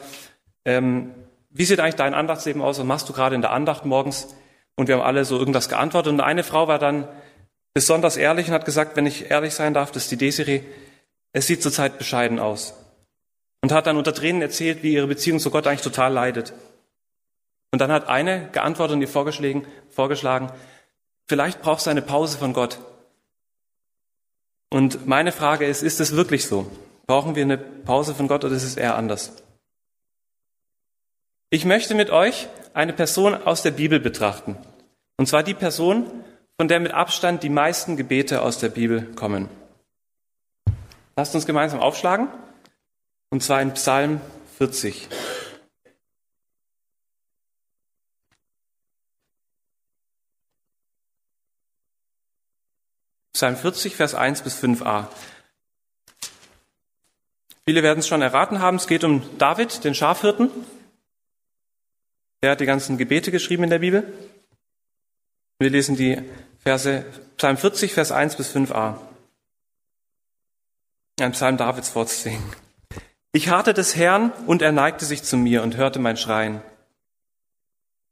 ähm, 0.65 1.13
wie 1.51 1.65
sieht 1.65 1.79
eigentlich 1.79 1.95
dein 1.95 2.13
Andachtsleben 2.13 2.61
aus? 2.61 2.79
Was 2.79 2.85
machst 2.85 3.09
du 3.09 3.13
gerade 3.13 3.35
in 3.35 3.41
der 3.41 3.51
Andacht 3.51 3.85
morgens? 3.85 4.35
Und 4.75 4.87
wir 4.87 4.95
haben 4.95 5.03
alle 5.03 5.25
so 5.25 5.37
irgendwas 5.37 5.67
geantwortet. 5.67 6.13
Und 6.13 6.21
eine 6.21 6.43
Frau 6.43 6.67
war 6.67 6.79
dann 6.79 7.07
besonders 7.73 8.17
ehrlich 8.17 8.47
und 8.47 8.53
hat 8.53 8.65
gesagt, 8.65 8.95
wenn 8.95 9.05
ich 9.05 9.29
ehrlich 9.31 9.53
sein 9.53 9.73
darf, 9.73 9.91
das 9.91 10.03
ist 10.03 10.11
die 10.11 10.17
Desiree, 10.17 10.61
es 11.33 11.47
sieht 11.47 11.61
zurzeit 11.61 11.97
bescheiden 11.97 12.39
aus. 12.39 12.75
Und 13.61 13.71
hat 13.71 13.87
dann 13.87 13.97
unter 13.97 14.13
Tränen 14.13 14.41
erzählt, 14.41 14.83
wie 14.83 14.93
ihre 14.93 15.07
Beziehung 15.07 15.39
zu 15.39 15.51
Gott 15.51 15.67
eigentlich 15.67 15.81
total 15.81 16.13
leidet. 16.13 16.53
Und 17.71 17.79
dann 17.79 17.91
hat 17.91 18.07
eine 18.07 18.49
geantwortet 18.49 18.95
und 18.95 19.01
ihr 19.01 19.07
vorgeschlagen, 19.07 19.67
vorgeschlagen, 19.89 20.51
vielleicht 21.27 21.61
brauchst 21.61 21.85
du 21.85 21.91
eine 21.91 22.01
Pause 22.01 22.37
von 22.37 22.53
Gott. 22.53 22.79
Und 24.69 25.07
meine 25.07 25.31
Frage 25.31 25.65
ist, 25.65 25.83
ist 25.83 25.99
es 25.99 26.15
wirklich 26.15 26.47
so? 26.47 26.69
Brauchen 27.07 27.35
wir 27.35 27.43
eine 27.43 27.57
Pause 27.57 28.13
von 28.13 28.27
Gott 28.27 28.43
oder 28.43 28.55
ist 28.55 28.63
es 28.63 28.77
eher 28.77 28.95
anders? 28.95 29.33
Ich 31.49 31.65
möchte 31.65 31.95
mit 31.95 32.11
euch 32.11 32.47
eine 32.73 32.93
Person 32.93 33.33
aus 33.33 33.63
der 33.63 33.71
Bibel 33.71 33.99
betrachten. 33.99 34.55
Und 35.17 35.27
zwar 35.27 35.41
die 35.41 35.55
Person, 35.55 36.05
von 36.57 36.67
der 36.67 36.79
mit 36.79 36.93
Abstand 36.93 37.41
die 37.41 37.49
meisten 37.49 37.97
Gebete 37.97 38.41
aus 38.41 38.59
der 38.59 38.69
Bibel 38.69 39.03
kommen. 39.15 39.49
Lasst 41.15 41.33
uns 41.33 41.45
gemeinsam 41.45 41.79
aufschlagen. 41.79 42.27
Und 43.31 43.43
zwar 43.43 43.61
in 43.61 43.73
Psalm 43.73 44.21
40. 44.57 45.07
Psalm 53.39 53.55
40, 53.55 53.95
Vers 53.95 54.15
1 54.15 54.41
bis 54.41 54.61
5a. 54.61 55.07
Viele 57.65 57.83
werden 57.83 57.99
es 57.99 58.07
schon 58.09 58.21
erraten 58.21 58.59
haben, 58.59 58.75
es 58.75 58.85
geht 58.85 59.05
um 59.05 59.23
David, 59.37 59.85
den 59.85 59.95
Schafhirten. 59.95 60.51
Er 62.41 62.51
hat 62.51 62.59
die 62.59 62.65
ganzen 62.65 62.97
Gebete 62.97 63.31
geschrieben 63.31 63.63
in 63.63 63.69
der 63.69 63.79
Bibel. 63.79 64.13
Wir 65.57 65.69
lesen 65.69 65.95
die 65.95 66.21
Verse 66.59 67.05
Psalm 67.37 67.55
40, 67.55 67.93
Vers 67.93 68.11
1 68.11 68.35
bis 68.35 68.53
5a. 68.53 68.97
Ein 71.21 71.31
Psalm 71.31 71.55
Davids 71.55 71.87
vorzusingen. 71.87 72.43
Ich 73.31 73.47
harrte 73.47 73.73
des 73.73 73.95
Herrn 73.95 74.33
und 74.47 74.61
er 74.61 74.73
neigte 74.73 75.05
sich 75.05 75.23
zu 75.23 75.37
mir 75.37 75.63
und 75.63 75.77
hörte 75.77 75.99
mein 75.99 76.17
Schreien. 76.17 76.61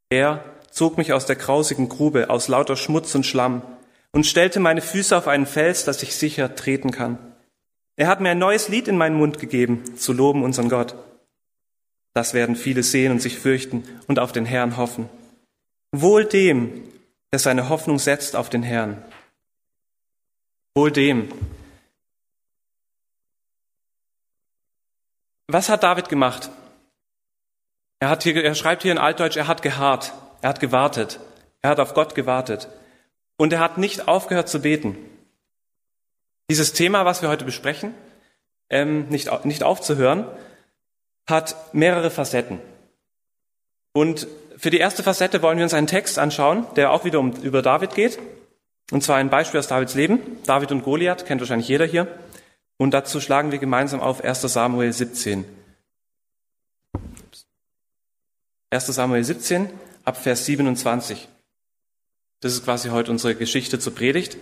Er 0.09 0.41
zog 0.71 0.97
mich 0.97 1.11
aus 1.11 1.25
der 1.25 1.35
grausigen 1.35 1.89
Grube, 1.89 2.29
aus 2.29 2.47
lauter 2.47 2.77
Schmutz 2.77 3.13
und 3.13 3.25
Schlamm 3.25 3.61
und 4.11 4.25
stellte 4.25 4.59
meine 4.59 4.81
Füße 4.81 5.15
auf 5.15 5.27
einen 5.27 5.45
Fels, 5.45 5.85
dass 5.85 6.03
ich 6.03 6.15
sicher 6.15 6.55
treten 6.55 6.91
kann. 6.91 7.17
Er 7.95 8.07
hat 8.07 8.21
mir 8.21 8.29
ein 8.29 8.39
neues 8.39 8.69
Lied 8.69 8.87
in 8.87 8.97
meinen 8.97 9.17
Mund 9.17 9.39
gegeben, 9.39 9.97
zu 9.97 10.13
loben 10.13 10.43
unseren 10.43 10.69
Gott. 10.69 10.95
Das 12.13 12.33
werden 12.33 12.55
viele 12.55 12.83
sehen 12.83 13.11
und 13.11 13.21
sich 13.21 13.37
fürchten 13.37 13.83
und 14.07 14.19
auf 14.19 14.31
den 14.31 14.45
Herrn 14.45 14.77
hoffen. 14.77 15.09
Wohl 15.91 16.25
dem, 16.25 16.83
der 17.31 17.39
seine 17.39 17.69
Hoffnung 17.69 17.99
setzt 17.99 18.35
auf 18.35 18.49
den 18.49 18.63
Herrn. 18.63 19.03
Wohl 20.75 20.91
dem. 20.91 21.29
Was 25.47 25.69
hat 25.69 25.83
David 25.83 26.09
gemacht? 26.09 26.51
Er, 27.99 28.09
hat 28.09 28.23
hier, 28.23 28.43
er 28.43 28.53
schreibt 28.53 28.83
hier 28.83 28.91
in 28.91 28.97
Altdeutsch, 28.97 29.37
er 29.37 29.47
hat 29.47 29.61
geharrt, 29.61 30.13
er 30.41 30.49
hat 30.49 30.59
gewartet, 30.59 31.19
er 31.61 31.71
hat 31.71 31.79
auf 31.79 31.93
Gott 31.93 32.15
gewartet. 32.15 32.67
Und 33.37 33.53
er 33.53 33.59
hat 33.59 33.77
nicht 33.77 34.07
aufgehört 34.07 34.49
zu 34.49 34.61
beten. 34.61 34.97
Dieses 36.49 36.73
Thema, 36.73 37.05
was 37.05 37.21
wir 37.21 37.29
heute 37.29 37.45
besprechen, 37.45 37.93
ähm, 38.69 39.07
nicht, 39.09 39.45
nicht 39.45 39.63
aufzuhören, 39.63 40.25
hat 41.27 41.55
mehrere 41.73 42.09
Facetten. 42.09 42.59
Und 43.93 44.27
für 44.57 44.69
die 44.69 44.79
erste 44.79 45.03
Facette 45.03 45.41
wollen 45.41 45.57
wir 45.57 45.65
uns 45.65 45.73
einen 45.73 45.87
Text 45.87 46.17
anschauen, 46.17 46.65
der 46.75 46.91
auch 46.91 47.05
wieder 47.05 47.19
um, 47.19 47.31
über 47.43 47.61
David 47.61 47.93
geht. 47.93 48.17
Und 48.91 49.03
zwar 49.03 49.17
ein 49.17 49.29
Beispiel 49.29 49.59
aus 49.59 49.67
Davids 49.67 49.93
Leben. 49.93 50.19
David 50.45 50.71
und 50.71 50.83
Goliath 50.83 51.25
kennt 51.25 51.41
wahrscheinlich 51.41 51.67
jeder 51.67 51.85
hier. 51.85 52.07
Und 52.77 52.91
dazu 52.91 53.19
schlagen 53.19 53.51
wir 53.51 53.59
gemeinsam 53.59 53.99
auf 53.99 54.23
1 54.23 54.41
Samuel 54.41 54.93
17. 54.93 55.45
1 58.69 58.85
Samuel 58.87 59.23
17 59.23 59.69
ab 60.05 60.17
Vers 60.17 60.45
27. 60.45 61.27
Das 62.39 62.53
ist 62.53 62.63
quasi 62.63 62.89
heute 62.89 63.11
unsere 63.11 63.35
Geschichte 63.35 63.79
zur 63.79 63.95
Predigt. 63.95 64.37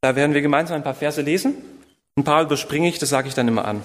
Da 0.00 0.16
werden 0.16 0.32
wir 0.32 0.40
gemeinsam 0.40 0.76
ein 0.76 0.84
paar 0.84 0.94
Verse 0.94 1.20
lesen. 1.20 1.56
Ein 2.16 2.24
paar 2.24 2.42
überspringe 2.42 2.88
ich, 2.88 2.98
das 2.98 3.10
sage 3.10 3.28
ich 3.28 3.34
dann 3.34 3.48
immer 3.48 3.64
an. 3.64 3.84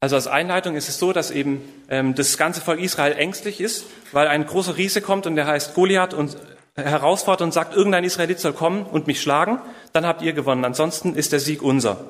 Also 0.00 0.16
als 0.16 0.26
Einleitung 0.26 0.76
ist 0.76 0.88
es 0.90 0.98
so, 0.98 1.14
dass 1.14 1.30
eben 1.30 1.62
ähm, 1.88 2.14
das 2.14 2.36
ganze 2.36 2.60
Volk 2.60 2.78
Israel 2.78 3.14
ängstlich 3.14 3.60
ist, 3.60 3.86
weil 4.12 4.28
ein 4.28 4.44
großer 4.44 4.76
Riese 4.76 5.00
kommt 5.00 5.26
und 5.26 5.34
der 5.34 5.46
heißt 5.46 5.74
Goliath 5.74 6.12
und 6.12 6.36
herausfordert 6.76 7.40
und 7.40 7.54
sagt, 7.54 7.74
irgendein 7.74 8.04
Israelit 8.04 8.38
soll 8.38 8.52
kommen 8.52 8.84
und 8.84 9.06
mich 9.06 9.22
schlagen, 9.22 9.60
dann 9.92 10.06
habt 10.06 10.20
ihr 10.22 10.34
gewonnen. 10.34 10.64
Ansonsten 10.64 11.14
ist 11.14 11.32
der 11.32 11.40
Sieg 11.40 11.62
unser. 11.62 12.04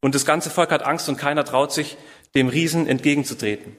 Und 0.00 0.14
das 0.14 0.26
ganze 0.26 0.50
Volk 0.50 0.70
hat 0.70 0.82
Angst 0.82 1.08
und 1.08 1.16
keiner 1.16 1.44
traut 1.44 1.72
sich, 1.72 1.96
dem 2.34 2.48
Riesen 2.48 2.86
entgegenzutreten. 2.86 3.76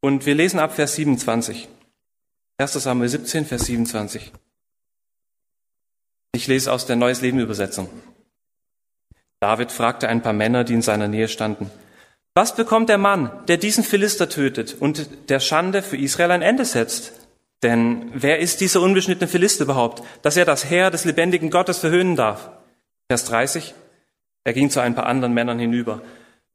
Und 0.00 0.26
wir 0.26 0.34
lesen 0.34 0.60
ab 0.60 0.74
Vers 0.74 0.94
27. 0.94 1.68
1. 2.58 2.72
Samuel 2.72 3.08
17, 3.08 3.46
Vers 3.46 3.66
27. 3.66 4.32
Ich 6.32 6.46
lese 6.46 6.72
aus 6.72 6.86
der 6.86 6.96
Neues 6.96 7.20
Leben 7.20 7.40
Übersetzung. 7.40 7.88
David 9.40 9.72
fragte 9.72 10.08
ein 10.08 10.22
paar 10.22 10.32
Männer, 10.32 10.62
die 10.64 10.74
in 10.74 10.82
seiner 10.82 11.08
Nähe 11.08 11.28
standen, 11.28 11.70
was 12.34 12.54
bekommt 12.54 12.88
der 12.88 12.98
Mann, 12.98 13.32
der 13.48 13.56
diesen 13.56 13.82
Philister 13.82 14.28
tötet 14.28 14.76
und 14.78 15.28
der 15.28 15.40
Schande 15.40 15.82
für 15.82 15.96
Israel 15.96 16.30
ein 16.30 16.42
Ende 16.42 16.64
setzt? 16.64 17.12
Denn 17.64 18.12
wer 18.14 18.38
ist 18.38 18.60
dieser 18.60 18.80
unbeschnittene 18.80 19.26
Philister 19.26 19.64
überhaupt, 19.64 20.04
dass 20.22 20.36
er 20.36 20.44
das 20.44 20.70
Heer 20.70 20.92
des 20.92 21.04
lebendigen 21.04 21.50
Gottes 21.50 21.78
verhöhnen 21.78 22.14
darf? 22.14 22.50
Vers 23.08 23.24
30. 23.24 23.74
Er 24.44 24.52
ging 24.52 24.70
zu 24.70 24.78
ein 24.78 24.94
paar 24.94 25.06
anderen 25.06 25.34
Männern 25.34 25.58
hinüber, 25.58 26.02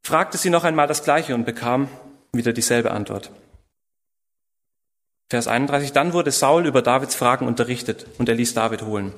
fragte 0.00 0.38
sie 0.38 0.48
noch 0.48 0.64
einmal 0.64 0.86
das 0.86 1.04
Gleiche 1.04 1.34
und 1.34 1.44
bekam 1.44 1.88
wieder 2.36 2.52
dieselbe 2.52 2.90
Antwort. 2.90 3.30
Vers 5.28 5.48
31. 5.48 5.92
Dann 5.92 6.12
wurde 6.12 6.30
Saul 6.30 6.66
über 6.66 6.82
Davids 6.82 7.14
Fragen 7.14 7.46
unterrichtet 7.46 8.06
und 8.18 8.28
er 8.28 8.34
ließ 8.34 8.54
David 8.54 8.82
holen. 8.82 9.12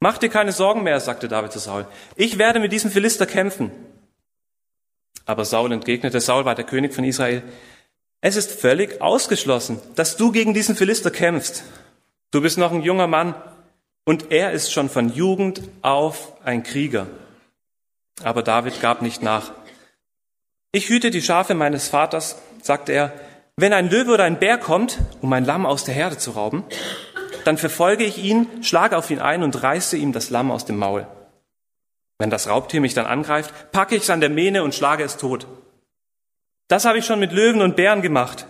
Mach 0.00 0.18
dir 0.18 0.28
keine 0.28 0.52
Sorgen 0.52 0.82
mehr, 0.82 0.98
sagte 0.98 1.28
David 1.28 1.52
zu 1.52 1.58
Saul. 1.58 1.86
Ich 2.16 2.38
werde 2.38 2.58
mit 2.58 2.72
diesem 2.72 2.90
Philister 2.90 3.26
kämpfen. 3.26 3.70
Aber 5.24 5.44
Saul 5.44 5.72
entgegnete, 5.72 6.20
Saul 6.20 6.44
war 6.44 6.54
der 6.54 6.64
König 6.64 6.94
von 6.94 7.04
Israel. 7.04 7.42
Es 8.20 8.36
ist 8.36 8.52
völlig 8.52 9.00
ausgeschlossen, 9.00 9.80
dass 9.94 10.16
du 10.16 10.32
gegen 10.32 10.54
diesen 10.54 10.76
Philister 10.76 11.10
kämpfst. 11.10 11.64
Du 12.30 12.40
bist 12.40 12.58
noch 12.58 12.72
ein 12.72 12.82
junger 12.82 13.06
Mann 13.06 13.34
und 14.04 14.30
er 14.30 14.52
ist 14.52 14.72
schon 14.72 14.88
von 14.88 15.12
Jugend 15.12 15.62
auf 15.82 16.32
ein 16.44 16.62
Krieger. 16.62 17.06
Aber 18.22 18.42
David 18.42 18.80
gab 18.80 19.02
nicht 19.02 19.22
nach. 19.22 19.52
Ich 20.74 20.88
hüte 20.88 21.10
die 21.10 21.20
Schafe 21.20 21.52
meines 21.52 21.88
Vaters, 21.88 22.40
sagte 22.62 22.92
er, 22.92 23.12
wenn 23.56 23.74
ein 23.74 23.90
Löwe 23.90 24.12
oder 24.12 24.24
ein 24.24 24.38
Bär 24.38 24.56
kommt, 24.56 24.98
um 25.20 25.30
ein 25.34 25.44
Lamm 25.44 25.66
aus 25.66 25.84
der 25.84 25.94
Herde 25.94 26.16
zu 26.16 26.30
rauben, 26.30 26.64
dann 27.44 27.58
verfolge 27.58 28.04
ich 28.04 28.16
ihn, 28.16 28.46
schlage 28.62 28.96
auf 28.96 29.10
ihn 29.10 29.18
ein 29.18 29.42
und 29.42 29.62
reiße 29.62 29.98
ihm 29.98 30.12
das 30.12 30.30
Lamm 30.30 30.50
aus 30.50 30.64
dem 30.64 30.78
Maul. 30.78 31.06
Wenn 32.18 32.30
das 32.30 32.48
Raubtier 32.48 32.80
mich 32.80 32.94
dann 32.94 33.04
angreift, 33.04 33.72
packe 33.72 33.96
ich 33.96 34.04
es 34.04 34.10
an 34.10 34.20
der 34.20 34.30
Mähne 34.30 34.62
und 34.62 34.74
schlage 34.74 35.04
es 35.04 35.18
tot. 35.18 35.46
Das 36.68 36.86
habe 36.86 36.96
ich 36.96 37.04
schon 37.04 37.20
mit 37.20 37.32
Löwen 37.32 37.60
und 37.60 37.76
Bären 37.76 38.00
gemacht. 38.00 38.46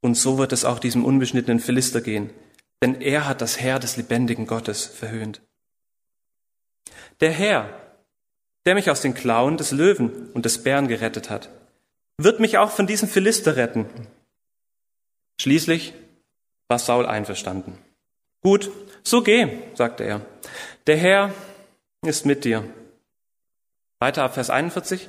Und 0.00 0.16
so 0.16 0.38
wird 0.38 0.52
es 0.52 0.64
auch 0.64 0.80
diesem 0.80 1.04
unbeschnittenen 1.04 1.60
Philister 1.60 2.00
gehen, 2.00 2.30
denn 2.82 3.00
er 3.00 3.28
hat 3.28 3.42
das 3.42 3.60
Herr 3.60 3.78
des 3.78 3.96
lebendigen 3.96 4.46
Gottes 4.46 4.86
verhöhnt. 4.86 5.40
Der 7.20 7.30
Herr, 7.30 7.68
der 8.64 8.74
mich 8.74 8.90
aus 8.90 9.02
den 9.02 9.14
Klauen 9.14 9.56
des 9.56 9.70
Löwen 9.70 10.30
und 10.32 10.46
des 10.46 10.62
Bären 10.62 10.88
gerettet 10.88 11.30
hat, 11.30 11.50
wird 12.24 12.40
mich 12.40 12.58
auch 12.58 12.70
von 12.70 12.86
diesem 12.86 13.08
Philister 13.08 13.56
retten. 13.56 13.86
Schließlich 15.40 15.94
war 16.68 16.78
Saul 16.78 17.06
einverstanden. 17.06 17.78
Gut, 18.42 18.70
so 19.02 19.22
geh, 19.22 19.48
sagte 19.74 20.04
er. 20.04 20.20
Der 20.86 20.96
Herr 20.96 21.32
ist 22.02 22.26
mit 22.26 22.44
dir. 22.44 22.64
Weiter 23.98 24.22
ab 24.22 24.34
Vers 24.34 24.50
41. 24.50 25.08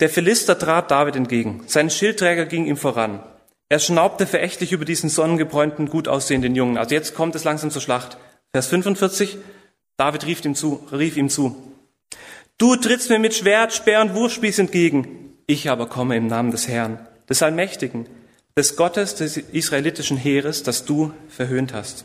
Der 0.00 0.08
Philister 0.08 0.58
trat 0.58 0.90
David 0.90 1.16
entgegen. 1.16 1.64
Sein 1.66 1.90
Schildträger 1.90 2.46
ging 2.46 2.66
ihm 2.66 2.76
voran. 2.76 3.22
Er 3.68 3.78
schnaubte 3.78 4.26
verächtlich 4.26 4.72
über 4.72 4.84
diesen 4.84 5.10
sonnengebräunten, 5.10 5.88
gut 5.88 6.08
aussehenden 6.08 6.54
Jungen. 6.56 6.78
Also 6.78 6.94
jetzt 6.94 7.14
kommt 7.14 7.34
es 7.34 7.44
langsam 7.44 7.70
zur 7.70 7.82
Schlacht. 7.82 8.16
Vers 8.52 8.66
45. 8.68 9.38
David 9.96 10.26
rief 10.26 10.44
ihm 10.44 10.54
zu, 10.54 10.86
rief 10.90 11.16
ihm 11.16 11.28
zu. 11.28 11.72
Du 12.58 12.76
trittst 12.76 13.10
mir 13.10 13.18
mit 13.18 13.34
Schwert, 13.34 13.72
Speer 13.72 14.00
und 14.00 14.14
Wurfspieß 14.14 14.58
entgegen. 14.58 15.19
Ich 15.50 15.68
aber 15.68 15.88
komme 15.88 16.16
im 16.16 16.28
Namen 16.28 16.52
des 16.52 16.68
Herrn, 16.68 17.04
des 17.28 17.42
Allmächtigen, 17.42 18.06
des 18.56 18.76
Gottes 18.76 19.16
des 19.16 19.36
israelitischen 19.36 20.16
Heeres, 20.16 20.62
das 20.62 20.84
du 20.84 21.12
verhöhnt 21.28 21.74
hast. 21.74 22.04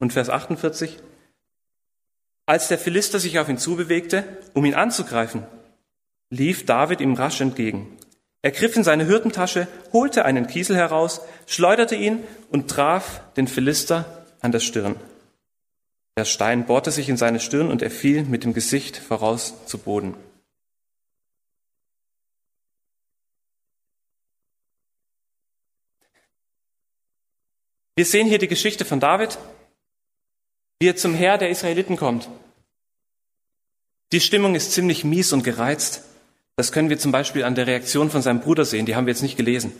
Und 0.00 0.12
Vers 0.12 0.28
48. 0.28 0.98
Als 2.44 2.66
der 2.66 2.78
Philister 2.78 3.20
sich 3.20 3.38
auf 3.38 3.48
ihn 3.48 3.58
zubewegte, 3.58 4.24
um 4.54 4.64
ihn 4.64 4.74
anzugreifen, 4.74 5.44
lief 6.30 6.66
David 6.66 7.00
ihm 7.00 7.14
rasch 7.14 7.40
entgegen. 7.40 7.96
Er 8.42 8.50
griff 8.50 8.74
in 8.74 8.82
seine 8.82 9.06
Hürdentasche, 9.06 9.68
holte 9.92 10.24
einen 10.24 10.48
Kiesel 10.48 10.74
heraus, 10.74 11.20
schleuderte 11.46 11.94
ihn 11.94 12.24
und 12.50 12.68
traf 12.68 13.20
den 13.36 13.46
Philister 13.46 14.24
an 14.40 14.50
der 14.50 14.58
Stirn. 14.58 14.96
Der 16.16 16.24
Stein 16.24 16.66
bohrte 16.66 16.90
sich 16.90 17.08
in 17.08 17.16
seine 17.16 17.38
Stirn 17.38 17.70
und 17.70 17.82
er 17.82 17.90
fiel 17.92 18.24
mit 18.24 18.42
dem 18.42 18.52
Gesicht 18.52 18.96
voraus 18.96 19.64
zu 19.66 19.78
Boden. 19.78 20.16
Wir 27.94 28.06
sehen 28.06 28.26
hier 28.26 28.38
die 28.38 28.48
Geschichte 28.48 28.84
von 28.84 29.00
David, 29.00 29.38
wie 30.80 30.88
er 30.88 30.96
zum 30.96 31.14
Herr 31.14 31.38
der 31.38 31.50
Israeliten 31.50 31.96
kommt. 31.96 32.28
Die 34.12 34.20
Stimmung 34.20 34.54
ist 34.54 34.72
ziemlich 34.72 35.04
mies 35.04 35.32
und 35.32 35.42
gereizt. 35.42 36.04
Das 36.56 36.72
können 36.72 36.90
wir 36.90 36.98
zum 36.98 37.12
Beispiel 37.12 37.44
an 37.44 37.54
der 37.54 37.66
Reaktion 37.66 38.10
von 38.10 38.22
seinem 38.22 38.40
Bruder 38.40 38.64
sehen, 38.64 38.86
die 38.86 38.94
haben 38.94 39.06
wir 39.06 39.12
jetzt 39.12 39.22
nicht 39.22 39.36
gelesen. 39.36 39.72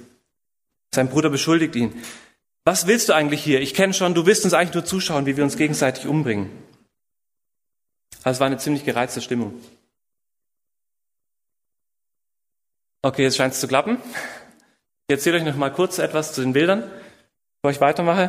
Sein 0.94 1.08
Bruder 1.08 1.30
beschuldigt 1.30 1.74
ihn. 1.76 2.02
Was 2.64 2.86
willst 2.86 3.08
du 3.08 3.14
eigentlich 3.14 3.42
hier? 3.42 3.60
Ich 3.60 3.74
kenne 3.74 3.92
schon, 3.94 4.14
du 4.14 4.26
willst 4.26 4.44
uns 4.44 4.54
eigentlich 4.54 4.74
nur 4.74 4.84
zuschauen, 4.84 5.26
wie 5.26 5.36
wir 5.36 5.44
uns 5.44 5.56
gegenseitig 5.56 6.06
umbringen. 6.06 6.50
Also 8.22 8.36
es 8.36 8.40
war 8.40 8.46
eine 8.46 8.58
ziemlich 8.58 8.84
gereizte 8.84 9.20
Stimmung. 9.20 9.54
Okay, 13.02 13.24
jetzt 13.24 13.36
scheint 13.36 13.54
es 13.54 13.60
zu 13.60 13.66
klappen. 13.66 13.98
Ich 15.08 15.14
erzähle 15.16 15.38
euch 15.38 15.44
noch 15.44 15.56
mal 15.56 15.72
kurz 15.72 15.98
etwas 15.98 16.32
zu 16.32 16.40
den 16.40 16.52
Bildern, 16.52 16.88
bevor 17.62 17.70
ich 17.70 17.80
weitermache. 17.80 18.28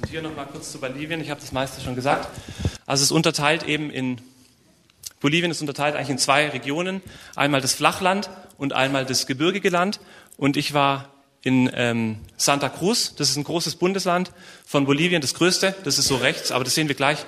Und 0.00 0.08
hier 0.08 0.22
noch 0.22 0.34
mal 0.34 0.46
kurz 0.46 0.72
zu 0.72 0.80
Bolivien. 0.80 1.20
Ich 1.20 1.28
habe 1.28 1.38
das 1.38 1.52
meiste 1.52 1.82
schon 1.82 1.94
gesagt. 1.94 2.30
Also 2.86 3.02
es 3.02 3.10
ist 3.10 3.12
unterteilt 3.12 3.64
eben 3.64 3.90
in 3.90 4.22
Bolivien 5.20 5.50
ist 5.50 5.60
unterteilt 5.60 5.96
eigentlich 5.96 6.08
in 6.08 6.16
zwei 6.16 6.48
Regionen. 6.48 7.02
Einmal 7.36 7.60
das 7.60 7.74
Flachland 7.74 8.30
und 8.56 8.72
einmal 8.72 9.04
das 9.04 9.26
gebirgige 9.26 9.68
Land. 9.68 10.00
Und 10.38 10.56
ich 10.56 10.72
war 10.72 11.10
in 11.42 11.70
ähm, 11.74 12.20
Santa 12.38 12.70
Cruz, 12.70 13.14
das 13.16 13.28
ist 13.28 13.36
ein 13.36 13.44
großes 13.44 13.76
Bundesland 13.76 14.32
von 14.64 14.86
Bolivien, 14.86 15.20
das 15.20 15.34
größte, 15.34 15.74
das 15.84 15.98
ist 15.98 16.08
so 16.08 16.16
rechts, 16.16 16.52
aber 16.52 16.64
das 16.64 16.74
sehen 16.74 16.88
wir 16.88 16.94
gleich. 16.94 17.18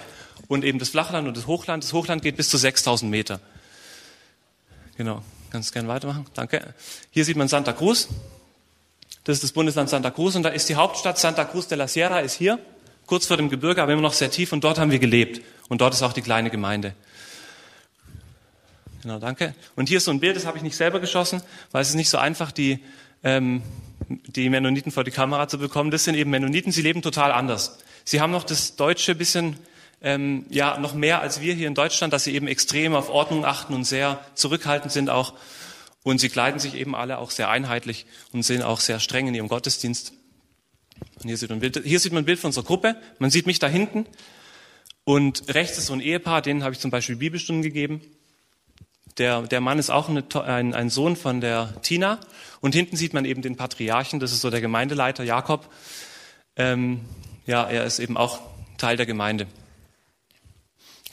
Und 0.48 0.64
eben 0.64 0.78
das 0.78 0.88
Flachland 0.88 1.28
und 1.28 1.36
das 1.36 1.46
Hochland. 1.46 1.84
Das 1.84 1.92
Hochland 1.92 2.22
geht 2.22 2.38
bis 2.38 2.48
zu 2.48 2.56
6000 2.56 3.10
Meter. 3.10 3.40
Genau, 4.96 5.22
ganz 5.54 5.70
gerne 5.70 5.88
weitermachen. 5.88 6.26
Danke. 6.34 6.74
Hier 7.12 7.24
sieht 7.24 7.36
man 7.36 7.46
Santa 7.46 7.72
Cruz. 7.72 8.08
Das 9.22 9.36
ist 9.36 9.44
das 9.44 9.52
Bundesland 9.52 9.88
Santa 9.88 10.10
Cruz 10.10 10.34
und 10.34 10.42
da 10.42 10.48
ist 10.50 10.68
die 10.68 10.74
Hauptstadt 10.74 11.16
Santa 11.16 11.44
Cruz 11.44 11.68
de 11.68 11.78
la 11.78 11.86
Sierra, 11.88 12.20
ist 12.20 12.34
hier, 12.34 12.58
kurz 13.06 13.26
vor 13.26 13.36
dem 13.36 13.48
Gebirge, 13.48 13.80
aber 13.80 13.92
immer 13.92 14.02
noch 14.02 14.12
sehr 14.12 14.30
tief 14.30 14.52
und 14.52 14.64
dort 14.64 14.78
haben 14.78 14.90
wir 14.90 14.98
gelebt. 14.98 15.40
Und 15.68 15.80
dort 15.80 15.94
ist 15.94 16.02
auch 16.02 16.12
die 16.12 16.22
kleine 16.22 16.50
Gemeinde. 16.50 16.94
Genau, 19.00 19.18
danke. 19.20 19.54
Und 19.76 19.88
hier 19.88 19.98
ist 19.98 20.04
so 20.04 20.10
ein 20.10 20.18
Bild, 20.18 20.34
das 20.36 20.44
habe 20.44 20.58
ich 20.58 20.64
nicht 20.64 20.76
selber 20.76 20.98
geschossen, 20.98 21.40
weil 21.70 21.82
es 21.82 21.90
ist 21.90 21.94
nicht 21.94 22.10
so 22.10 22.18
einfach, 22.18 22.50
die 22.50 22.80
ähm, 23.22 23.62
die 24.08 24.50
Mennoniten 24.50 24.90
vor 24.90 25.04
die 25.04 25.12
Kamera 25.12 25.46
zu 25.48 25.58
bekommen. 25.58 25.90
Das 25.90 26.04
sind 26.04 26.16
eben 26.16 26.30
Mennoniten, 26.30 26.72
sie 26.72 26.82
leben 26.82 27.00
total 27.00 27.30
anders. 27.30 27.78
Sie 28.04 28.20
haben 28.20 28.32
noch 28.32 28.44
das 28.44 28.76
Deutsche 28.76 29.14
bisschen, 29.14 29.56
ähm, 30.04 30.44
ja, 30.50 30.78
noch 30.78 30.92
mehr 30.92 31.22
als 31.22 31.40
wir 31.40 31.54
hier 31.54 31.66
in 31.66 31.74
Deutschland, 31.74 32.12
dass 32.12 32.24
sie 32.24 32.34
eben 32.34 32.46
extrem 32.46 32.94
auf 32.94 33.08
Ordnung 33.08 33.46
achten 33.46 33.72
und 33.72 33.84
sehr 33.84 34.20
zurückhaltend 34.34 34.92
sind 34.92 35.08
auch. 35.08 35.32
Und 36.02 36.20
sie 36.20 36.28
kleiden 36.28 36.60
sich 36.60 36.74
eben 36.74 36.94
alle 36.94 37.16
auch 37.16 37.30
sehr 37.30 37.48
einheitlich 37.48 38.04
und 38.32 38.42
sind 38.42 38.62
auch 38.62 38.80
sehr 38.80 39.00
streng 39.00 39.26
in 39.26 39.34
ihrem 39.34 39.48
Gottesdienst. 39.48 40.12
Und 41.22 41.28
hier 41.28 41.38
sieht 41.38 41.48
man 41.48 41.56
ein 41.56 41.60
Bild, 41.60 41.80
hier 41.82 41.98
sieht 41.98 42.12
man 42.12 42.22
ein 42.22 42.26
Bild 42.26 42.38
von 42.38 42.48
unserer 42.48 42.64
Gruppe. 42.64 42.96
Man 43.18 43.30
sieht 43.30 43.46
mich 43.46 43.58
da 43.58 43.66
hinten. 43.66 44.04
Und 45.04 45.54
rechts 45.54 45.78
ist 45.78 45.86
so 45.86 45.94
ein 45.94 46.00
Ehepaar, 46.00 46.42
denen 46.42 46.62
habe 46.62 46.74
ich 46.74 46.80
zum 46.80 46.90
Beispiel 46.90 47.16
Bibelstunden 47.16 47.62
gegeben. 47.62 48.02
Der, 49.16 49.42
der 49.42 49.62
Mann 49.62 49.78
ist 49.78 49.88
auch 49.88 50.10
eine, 50.10 50.24
ein, 50.44 50.74
ein 50.74 50.90
Sohn 50.90 51.16
von 51.16 51.40
der 51.40 51.80
Tina. 51.80 52.20
Und 52.60 52.74
hinten 52.74 52.96
sieht 52.96 53.14
man 53.14 53.24
eben 53.24 53.40
den 53.40 53.56
Patriarchen, 53.56 54.20
das 54.20 54.32
ist 54.32 54.42
so 54.42 54.50
der 54.50 54.60
Gemeindeleiter 54.60 55.24
Jakob. 55.24 55.72
Ähm, 56.56 57.00
ja, 57.46 57.64
er 57.64 57.84
ist 57.84 58.00
eben 58.00 58.18
auch 58.18 58.40
Teil 58.76 58.98
der 58.98 59.06
Gemeinde. 59.06 59.46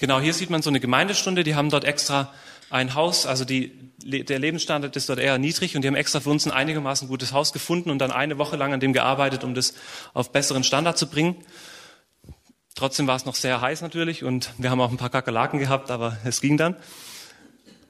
Genau, 0.01 0.20
hier 0.20 0.34
sieht 0.34 0.50
man 0.50 0.63
so 0.63 0.72
eine 0.72 0.79
Gemeindestunde, 0.79 1.43
die 1.43 1.53
haben 1.53 1.70
dort 1.70 1.84
extra 1.84 2.34
ein 2.72 2.96
Haus, 2.96 3.27
also 3.27 3.46
die, 3.46 3.72
der 4.00 4.39
Lebensstandard 4.39 4.96
ist 4.96 5.08
dort 5.10 5.20
eher 5.20 5.38
niedrig 5.38 5.75
und 5.75 5.84
die 5.84 5.88
haben 5.88 5.96
extra 5.96 6.20
für 6.22 6.31
uns 6.31 6.48
ein 6.48 6.51
einigermaßen 6.51 7.08
gutes 7.08 7.34
Haus 7.34 7.53
gefunden 7.53 7.91
und 7.91 8.00
dann 8.00 8.10
eine 8.10 8.39
Woche 8.39 8.58
lang 8.58 8.74
an 8.74 8.79
dem 8.79 8.93
gearbeitet, 8.93 9.43
um 9.43 9.53
das 9.53 9.75
auf 10.15 10.31
besseren 10.31 10.63
Standard 10.63 10.98
zu 10.98 11.08
bringen. 11.08 11.36
Trotzdem 12.74 13.05
war 13.05 13.15
es 13.15 13.25
noch 13.25 13.36
sehr 13.36 13.62
heiß 13.62 13.84
natürlich 13.84 14.24
und 14.24 14.51
wir 14.58 14.72
haben 14.72 14.81
auch 14.81 14.89
ein 14.89 14.98
paar 14.98 15.12
Kakerlaken 15.12 15.60
gehabt, 15.60 15.91
aber 15.91 16.17
es 16.24 16.41
ging 16.41 16.58
dann. 16.58 16.75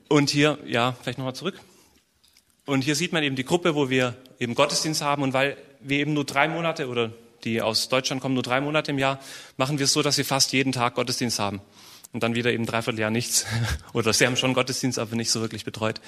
Und 0.10 0.32
hier, 0.32 0.58
ja, 0.66 0.98
vielleicht 1.02 1.18
nochmal 1.18 1.36
zurück. 1.36 1.62
Und 2.66 2.84
hier 2.84 2.96
sieht 2.96 3.14
man 3.14 3.24
eben 3.24 3.38
die 3.38 3.46
Gruppe, 3.46 3.74
wo 3.74 3.90
wir 3.90 4.18
eben 4.38 4.54
Gottesdienst 4.54 5.02
haben. 5.02 5.24
Und 5.24 5.32
weil 5.32 5.56
wir 5.80 6.00
eben 6.00 6.12
nur 6.12 6.26
drei 6.26 6.50
Monate 6.50 6.90
oder 6.90 7.12
die 7.46 7.62
aus 7.62 7.88
Deutschland 7.88 8.22
kommen 8.22 8.34
nur 8.34 8.44
drei 8.44 8.60
Monate 8.60 8.92
im 8.92 9.00
Jahr, 9.00 9.18
machen 9.56 9.80
wir 9.80 9.86
es 9.86 9.94
so, 9.94 10.02
dass 10.02 10.18
wir 10.18 10.26
fast 10.26 10.52
jeden 10.52 10.74
Tag 10.74 10.96
Gottesdienst 10.96 11.40
haben. 11.40 11.62
Und 12.14 12.24
dann 12.24 12.36
wieder 12.36 12.52
eben 12.52 12.66
dreiviertel 12.66 13.00
Jahr 13.00 13.12
nichts. 13.12 13.46
oder 13.94 14.12
sie 14.14 14.26
haben 14.26 14.36
schon 14.36 14.54
Gottesdienst, 14.54 15.00
aber 15.00 15.16
nicht 15.16 15.32
so 15.32 15.42
wirklich 15.42 15.66
betreut. 15.66 16.02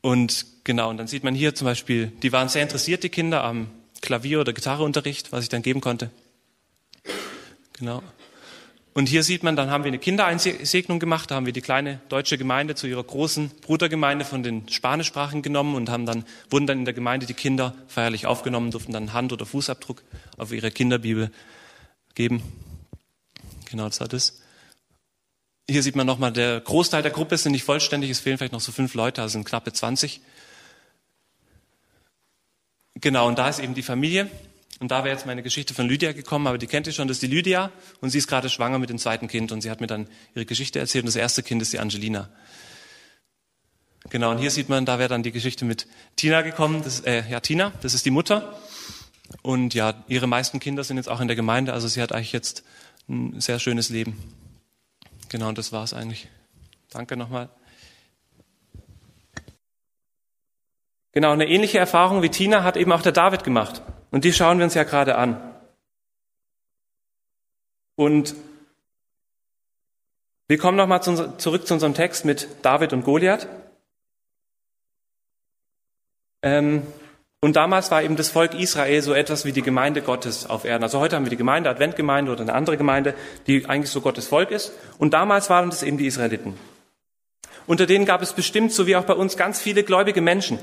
Und 0.00 0.46
genau, 0.64 0.90
und 0.90 0.96
dann 0.96 1.06
sieht 1.06 1.22
man 1.22 1.34
hier 1.34 1.54
zum 1.54 1.66
Beispiel, 1.66 2.08
die 2.22 2.32
waren 2.32 2.48
sehr 2.48 2.62
interessiert, 2.62 3.04
die 3.04 3.08
Kinder, 3.08 3.44
am 3.44 3.68
Klavier- 4.00 4.40
oder 4.40 4.52
Gitarreunterricht, 4.52 5.30
was 5.30 5.44
ich 5.44 5.48
dann 5.48 5.62
geben 5.62 5.80
konnte. 5.80 6.10
Genau. 7.74 8.02
Und 8.94 9.08
hier 9.08 9.22
sieht 9.22 9.42
man, 9.42 9.56
dann 9.56 9.70
haben 9.70 9.84
wir 9.84 9.88
eine 9.88 9.98
Kindereinsegnung 9.98 10.98
gemacht, 10.98 11.30
da 11.30 11.36
haben 11.36 11.46
wir 11.46 11.54
die 11.54 11.62
kleine 11.62 12.00
deutsche 12.10 12.36
Gemeinde 12.36 12.74
zu 12.74 12.86
ihrer 12.86 13.02
großen 13.02 13.50
Brudergemeinde 13.62 14.26
von 14.26 14.42
den 14.42 14.68
Spanischsprachen 14.68 15.40
genommen 15.40 15.76
und 15.76 15.88
haben 15.88 16.04
dann, 16.04 16.24
wurden 16.50 16.66
dann 16.66 16.80
in 16.80 16.84
der 16.84 16.92
Gemeinde 16.92 17.24
die 17.24 17.32
Kinder 17.32 17.74
feierlich 17.86 18.26
aufgenommen, 18.26 18.70
durften 18.70 18.92
dann 18.92 19.14
Hand- 19.14 19.32
oder 19.32 19.46
Fußabdruck 19.46 20.02
auf 20.36 20.52
ihre 20.52 20.70
Kinderbibel 20.70 21.30
geben. 22.14 22.42
Genau, 23.70 23.84
das 23.84 24.02
hat 24.02 24.12
es. 24.12 24.41
Hier 25.72 25.82
sieht 25.82 25.96
man 25.96 26.06
nochmal, 26.06 26.34
der 26.34 26.60
Großteil 26.60 27.02
der 27.02 27.12
Gruppe 27.12 27.38
sind 27.38 27.52
nicht 27.52 27.64
vollständig, 27.64 28.10
es 28.10 28.20
fehlen 28.20 28.36
vielleicht 28.36 28.52
noch 28.52 28.60
so 28.60 28.72
fünf 28.72 28.92
Leute, 28.92 29.22
also 29.22 29.32
sind 29.32 29.44
knappe 29.44 29.72
20. 29.72 30.20
Genau, 32.96 33.26
und 33.26 33.38
da 33.38 33.48
ist 33.48 33.58
eben 33.58 33.72
die 33.72 33.82
Familie. 33.82 34.30
Und 34.80 34.90
da 34.90 35.02
wäre 35.02 35.14
jetzt 35.14 35.24
meine 35.24 35.42
Geschichte 35.42 35.72
von 35.72 35.88
Lydia 35.88 36.12
gekommen, 36.12 36.46
aber 36.46 36.58
die 36.58 36.66
kennt 36.66 36.86
ihr 36.86 36.92
schon, 36.92 37.08
das 37.08 37.16
ist 37.16 37.22
die 37.22 37.34
Lydia 37.34 37.70
und 38.02 38.10
sie 38.10 38.18
ist 38.18 38.28
gerade 38.28 38.50
schwanger 38.50 38.78
mit 38.78 38.90
dem 38.90 38.98
zweiten 38.98 39.28
Kind 39.28 39.50
und 39.50 39.62
sie 39.62 39.70
hat 39.70 39.80
mir 39.80 39.86
dann 39.86 40.08
ihre 40.34 40.44
Geschichte 40.44 40.78
erzählt 40.78 41.04
und 41.04 41.06
das 41.06 41.16
erste 41.16 41.42
Kind 41.42 41.62
ist 41.62 41.72
die 41.72 41.78
Angelina. 41.78 42.28
Genau, 44.10 44.32
und 44.32 44.38
hier 44.38 44.50
sieht 44.50 44.68
man, 44.68 44.84
da 44.84 44.98
wäre 44.98 45.08
dann 45.08 45.22
die 45.22 45.32
Geschichte 45.32 45.64
mit 45.64 45.86
Tina 46.16 46.42
gekommen, 46.42 46.82
das, 46.82 47.00
äh, 47.00 47.22
ja, 47.30 47.40
Tina, 47.40 47.72
das 47.80 47.94
ist 47.94 48.04
die 48.04 48.10
Mutter. 48.10 48.60
Und 49.40 49.72
ja, 49.72 50.04
ihre 50.08 50.26
meisten 50.26 50.60
Kinder 50.60 50.84
sind 50.84 50.98
jetzt 50.98 51.08
auch 51.08 51.20
in 51.20 51.28
der 51.28 51.36
Gemeinde, 51.36 51.72
also 51.72 51.88
sie 51.88 52.02
hat 52.02 52.12
eigentlich 52.12 52.32
jetzt 52.32 52.62
ein 53.08 53.40
sehr 53.40 53.58
schönes 53.58 53.88
Leben. 53.88 54.41
Genau, 55.32 55.48
und 55.48 55.56
das 55.56 55.72
war's 55.72 55.94
eigentlich. 55.94 56.28
Danke 56.90 57.16
nochmal. 57.16 57.48
Genau, 61.12 61.32
eine 61.32 61.48
ähnliche 61.48 61.78
Erfahrung 61.78 62.20
wie 62.20 62.28
Tina 62.28 62.64
hat 62.64 62.76
eben 62.76 62.92
auch 62.92 63.00
der 63.00 63.12
David 63.12 63.42
gemacht. 63.42 63.80
Und 64.10 64.24
die 64.24 64.32
schauen 64.34 64.58
wir 64.58 64.64
uns 64.64 64.74
ja 64.74 64.84
gerade 64.84 65.16
an. 65.16 65.40
Und 67.96 68.34
wir 70.48 70.58
kommen 70.58 70.76
nochmal 70.76 71.02
zu, 71.02 71.38
zurück 71.38 71.66
zu 71.66 71.72
unserem 71.72 71.94
Text 71.94 72.26
mit 72.26 72.46
David 72.60 72.92
und 72.92 73.02
Goliath. 73.02 73.48
Ähm, 76.42 76.86
und 77.44 77.56
damals 77.56 77.90
war 77.90 78.04
eben 78.04 78.14
das 78.14 78.30
Volk 78.30 78.54
Israel 78.54 79.02
so 79.02 79.12
etwas 79.14 79.44
wie 79.44 79.50
die 79.50 79.62
Gemeinde 79.62 80.00
Gottes 80.00 80.48
auf 80.48 80.64
Erden. 80.64 80.84
Also 80.84 81.00
heute 81.00 81.16
haben 81.16 81.24
wir 81.24 81.30
die 81.30 81.36
Gemeinde, 81.36 81.68
Adventgemeinde 81.68 82.30
oder 82.30 82.42
eine 82.42 82.54
andere 82.54 82.76
Gemeinde, 82.76 83.14
die 83.48 83.66
eigentlich 83.66 83.90
so 83.90 84.00
Gottes 84.00 84.28
Volk 84.28 84.52
ist. 84.52 84.72
Und 84.98 85.12
damals 85.12 85.50
waren 85.50 85.68
das 85.68 85.82
eben 85.82 85.98
die 85.98 86.06
Israeliten. 86.06 86.56
Unter 87.66 87.86
denen 87.86 88.06
gab 88.06 88.22
es 88.22 88.32
bestimmt, 88.32 88.72
so 88.72 88.86
wie 88.86 88.94
auch 88.94 89.04
bei 89.04 89.14
uns, 89.14 89.36
ganz 89.36 89.60
viele 89.60 89.82
gläubige 89.82 90.20
Menschen. 90.20 90.60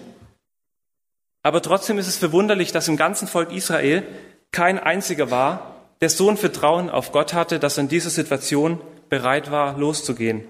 Aber 1.44 1.62
trotzdem 1.62 1.98
ist 1.98 2.08
es 2.08 2.16
verwunderlich, 2.16 2.72
dass 2.72 2.88
im 2.88 2.96
ganzen 2.96 3.28
Volk 3.28 3.52
Israel 3.52 4.04
kein 4.52 4.80
einziger 4.80 5.30
war, 5.30 5.76
der 6.00 6.10
so 6.10 6.30
ein 6.30 6.38
Vertrauen 6.38 6.90
auf 6.90 7.12
Gott 7.12 7.34
hatte, 7.34 7.60
dass 7.60 7.78
er 7.78 7.84
in 7.84 7.90
dieser 7.90 8.10
Situation 8.10 8.80
bereit 9.10 9.52
war, 9.52 9.78
loszugehen. 9.78 10.46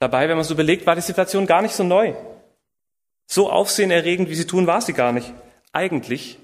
Dabei, 0.00 0.28
wenn 0.28 0.36
man 0.36 0.44
so 0.44 0.54
überlegt, 0.54 0.86
war 0.86 0.96
die 0.96 1.02
Situation 1.02 1.46
gar 1.46 1.62
nicht 1.62 1.74
so 1.74 1.84
neu. 1.84 2.14
So 3.30 3.50
aufsehenerregend, 3.50 4.30
wie 4.30 4.34
sie 4.34 4.46
tun, 4.46 4.66
war 4.66 4.80
sie 4.80 4.94
gar 4.94 5.12
nicht. 5.12 5.34
Eigentlich 5.72 6.38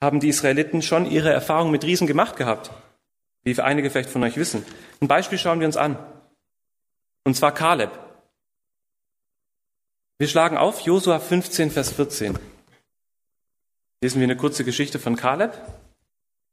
haben 0.00 0.18
die 0.18 0.28
Israeliten 0.28 0.82
schon 0.82 1.08
ihre 1.08 1.32
Erfahrung 1.32 1.70
mit 1.70 1.84
Riesen 1.84 2.08
gemacht 2.08 2.36
gehabt, 2.36 2.72
wie 3.44 3.58
einige 3.60 3.90
vielleicht 3.90 4.10
von 4.10 4.24
euch 4.24 4.36
wissen. 4.36 4.66
Ein 5.00 5.06
Beispiel 5.06 5.38
schauen 5.38 5.60
wir 5.60 5.68
uns 5.68 5.76
an. 5.76 5.96
Und 7.24 7.36
zwar 7.36 7.54
Kaleb. 7.54 7.90
Wir 10.18 10.26
schlagen 10.26 10.56
auf 10.56 10.80
Josua 10.80 11.20
15, 11.20 11.70
Vers 11.70 11.92
14. 11.92 12.36
Lesen 14.00 14.20
wir 14.20 14.24
eine 14.24 14.36
kurze 14.36 14.64
Geschichte 14.64 14.98
von 14.98 15.14
Kaleb. 15.14 15.52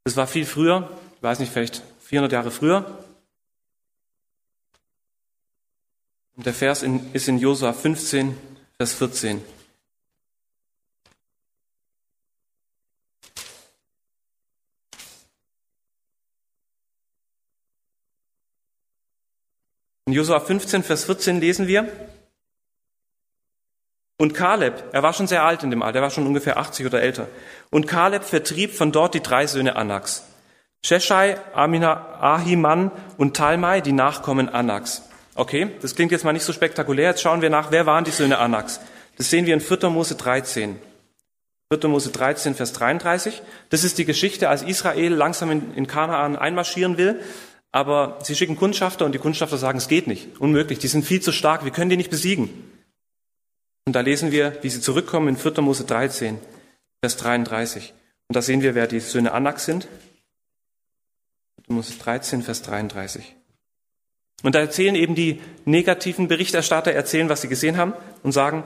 Das 0.03 0.15
war 0.17 0.27
viel 0.27 0.45
früher, 0.45 0.87
ich 1.15 1.23
weiß 1.23 1.39
nicht, 1.39 1.51
vielleicht 1.51 1.81
400 2.01 2.31
Jahre 2.31 2.51
früher. 2.51 2.99
Und 6.35 6.45
der 6.45 6.53
Vers 6.53 6.83
in, 6.83 7.11
ist 7.13 7.27
in 7.27 7.39
Josua 7.39 7.73
15, 7.73 8.37
Vers 8.77 8.93
14. 8.93 9.41
In 20.13 20.17
Josua 20.17 20.39
15, 20.39 20.83
Vers 20.83 21.05
14 21.05 21.39
lesen 21.39 21.65
wir, 21.65 21.87
und 24.19 24.35
Kaleb, 24.35 24.83
er 24.91 25.01
war 25.01 25.11
schon 25.11 25.25
sehr 25.25 25.41
alt 25.41 25.63
in 25.63 25.71
dem 25.71 25.81
Alter, 25.81 25.97
er 25.97 26.01
war 26.03 26.11
schon 26.11 26.27
ungefähr 26.27 26.57
80 26.57 26.85
oder 26.85 27.01
älter. 27.01 27.29
Und 27.71 27.87
Kaleb 27.87 28.23
vertrieb 28.23 28.75
von 28.75 28.91
dort 28.91 29.15
die 29.15 29.23
drei 29.23 29.47
Söhne 29.47 29.75
Anaks. 29.75 30.27
Sheshai, 30.85 31.37
Amina, 31.55 32.19
Ahiman 32.21 32.91
und 33.17 33.35
Talmai, 33.35 33.81
die 33.81 33.91
Nachkommen 33.91 34.49
Anaks. 34.49 35.01
Okay, 35.33 35.71
das 35.81 35.95
klingt 35.95 36.11
jetzt 36.11 36.25
mal 36.25 36.33
nicht 36.33 36.45
so 36.45 36.53
spektakulär. 36.53 37.09
Jetzt 37.09 37.23
schauen 37.23 37.41
wir 37.41 37.49
nach, 37.49 37.71
wer 37.71 37.87
waren 37.87 38.03
die 38.03 38.11
Söhne 38.11 38.37
Anaks? 38.37 38.81
Das 39.17 39.31
sehen 39.31 39.47
wir 39.47 39.55
in 39.55 39.61
4. 39.61 39.89
Mose 39.89 40.13
13. 40.13 40.77
4. 41.73 41.89
Mose 41.89 42.11
13, 42.11 42.53
Vers 42.53 42.73
33. 42.73 43.41
Das 43.71 43.83
ist 43.83 43.97
die 43.97 44.05
Geschichte, 44.05 44.47
als 44.47 44.61
Israel 44.61 45.11
langsam 45.11 45.49
in, 45.49 45.73
in 45.73 45.87
Kanaan 45.87 46.35
einmarschieren 46.35 46.99
will. 46.99 47.19
Aber 47.73 48.19
sie 48.21 48.35
schicken 48.35 48.55
Kundschafter 48.55 49.03
und 49.03 49.13
die 49.13 49.19
Kundschafter 49.19 49.57
sagen, 49.57 49.79
es 49.79 49.87
geht 49.87 50.05
nicht. 50.05 50.39
Unmöglich. 50.39 50.77
Die 50.77 50.87
sind 50.87 51.05
viel 51.05 51.21
zu 51.21 51.31
stark. 51.31 51.65
Wir 51.65 51.71
können 51.71 51.89
die 51.89 51.97
nicht 51.97 52.11
besiegen. 52.11 52.49
Und 53.85 53.93
da 53.93 54.01
lesen 54.01 54.31
wir, 54.31 54.59
wie 54.61 54.69
sie 54.69 54.79
zurückkommen 54.79 55.27
in 55.27 55.37
4. 55.37 55.59
Mose 55.61 55.83
13, 55.83 56.39
Vers 57.01 57.17
33. 57.17 57.93
Und 58.27 58.35
da 58.35 58.43
sehen 58.43 58.61
wir, 58.61 58.75
wer 58.75 58.85
die 58.85 58.99
Söhne 58.99 59.31
Anaks 59.31 59.65
sind. 59.65 59.87
4. 61.65 61.75
Mose 61.75 61.97
13, 61.97 62.43
Vers 62.43 62.61
33. 62.61 63.35
Und 64.43 64.53
da 64.53 64.59
erzählen 64.59 64.93
eben 64.93 65.15
die 65.15 65.41
negativen 65.65 66.27
Berichterstatter, 66.27 66.91
erzählen, 66.91 67.27
was 67.27 67.41
sie 67.41 67.47
gesehen 67.47 67.77
haben 67.77 67.93
und 68.21 68.33
sagen, 68.33 68.65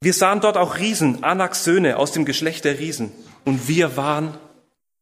wir 0.00 0.14
sahen 0.14 0.40
dort 0.40 0.56
auch 0.56 0.78
Riesen, 0.78 1.24
Anaks 1.24 1.64
Söhne 1.64 1.96
aus 1.96 2.12
dem 2.12 2.24
Geschlecht 2.24 2.64
der 2.64 2.78
Riesen. 2.78 3.10
Und 3.44 3.66
wir 3.66 3.96
waren 3.96 4.38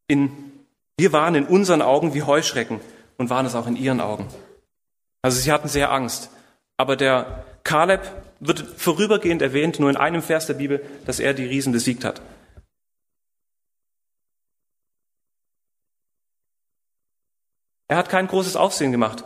in, 0.08 0.49
wir 1.00 1.14
waren 1.14 1.34
in 1.34 1.46
unseren 1.46 1.80
Augen 1.80 2.12
wie 2.12 2.24
Heuschrecken 2.24 2.78
und 3.16 3.30
waren 3.30 3.46
es 3.46 3.54
auch 3.54 3.66
in 3.66 3.74
ihren 3.74 4.02
Augen. 4.02 4.28
Also 5.22 5.40
sie 5.40 5.50
hatten 5.50 5.66
sehr 5.66 5.90
Angst. 5.90 6.30
Aber 6.76 6.94
der 6.94 7.46
Kaleb 7.64 8.02
wird 8.38 8.60
vorübergehend 8.76 9.40
erwähnt, 9.40 9.80
nur 9.80 9.88
in 9.88 9.96
einem 9.96 10.20
Vers 10.20 10.46
der 10.46 10.54
Bibel, 10.54 10.84
dass 11.06 11.18
er 11.18 11.32
die 11.32 11.46
Riesen 11.46 11.72
besiegt 11.72 12.04
hat. 12.04 12.20
Er 17.88 17.96
hat 17.96 18.10
kein 18.10 18.26
großes 18.26 18.56
Aufsehen 18.56 18.92
gemacht 18.92 19.24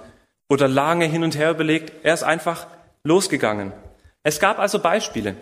oder 0.48 0.68
lange 0.68 1.06
hin 1.06 1.24
und 1.24 1.36
her 1.36 1.50
überlegt. 1.50 1.92
Er 2.04 2.14
ist 2.14 2.22
einfach 2.22 2.68
losgegangen. 3.02 3.72
Es 4.22 4.38
gab 4.38 4.60
also 4.60 4.78
Beispiele. 4.78 5.34